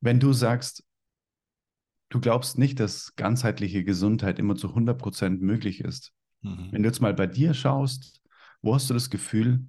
Wenn 0.02 0.20
du 0.20 0.34
sagst, 0.34 0.84
du 2.10 2.20
glaubst 2.20 2.58
nicht, 2.58 2.80
dass 2.80 3.15
ganzheitliche 3.15 3.84
Gesundheit 3.84 4.39
immer 4.39 4.56
zu 4.56 4.70
100 4.70 4.98
Prozent 4.98 5.41
möglich 5.41 5.82
ist, 5.82 6.13
Mhm. 6.41 6.71
Wenn 6.71 6.84
du 6.84 6.89
jetzt 6.89 7.02
mal 7.02 7.13
bei 7.13 7.28
dir 7.28 7.54
schaust, 7.54 8.21
wo 8.62 8.73
hast 8.73 8.89
du 8.89 8.93
das 8.93 9.10
Gefühl, 9.10 9.65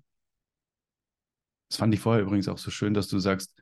das 1.68 1.78
fand 1.78 1.92
ich 1.94 2.00
vorher 2.00 2.22
übrigens 2.22 2.48
auch 2.48 2.58
so 2.58 2.70
schön, 2.70 2.94
dass 2.94 3.08
du 3.08 3.18
sagst, 3.18 3.54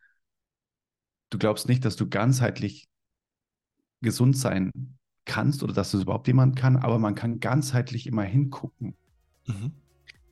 du 1.30 1.38
glaubst 1.38 1.68
nicht, 1.68 1.84
dass 1.84 1.96
du 1.96 2.08
ganzheitlich 2.08 2.88
gesund 4.00 4.36
sein 4.36 4.70
kannst 5.24 5.62
oder 5.62 5.74
dass 5.74 5.90
das 5.90 6.02
überhaupt 6.02 6.28
jemand 6.28 6.56
kann, 6.56 6.76
aber 6.76 6.98
man 6.98 7.14
kann 7.14 7.40
ganzheitlich 7.40 8.06
immer 8.06 8.22
hingucken. 8.22 8.94
Mhm. 9.46 9.72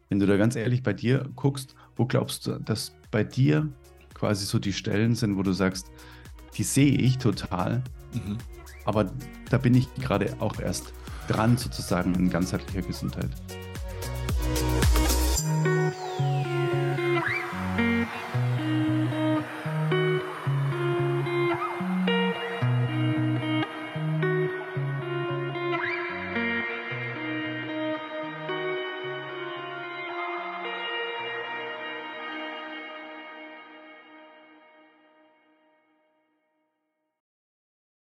Wenn 0.09 0.21
du 0.21 0.27
da 0.27 0.37
ganz 0.37 0.55
ehrlich 0.55 0.83
bei 0.83 0.93
dir 0.93 1.29
guckst, 1.35 1.75
wo 1.97 2.07
glaubst 2.07 2.47
du, 2.47 2.61
dass 2.61 2.95
bei 3.11 3.25
dir 3.25 3.73
quasi 4.15 4.47
so 4.47 4.59
die 4.59 4.73
Stellen 4.73 5.17
sind, 5.17 5.37
wo 5.37 5.43
du 5.43 5.53
sagst, 5.53 5.91
die 6.57 6.63
sehe 6.63 6.97
ich 6.97 7.19
total, 7.19 7.83
mhm. 8.13 8.39
aber 8.85 9.13
da 9.51 9.59
bin 9.59 9.75
ich 9.75 9.93
gerade 9.95 10.41
auch 10.41 10.61
erst 10.61 10.93
dran 11.29 11.57
sozusagen 11.57 12.15
in 12.15 12.31
ganzheitlicher 12.31 12.83
Gesundheit. 12.83 13.31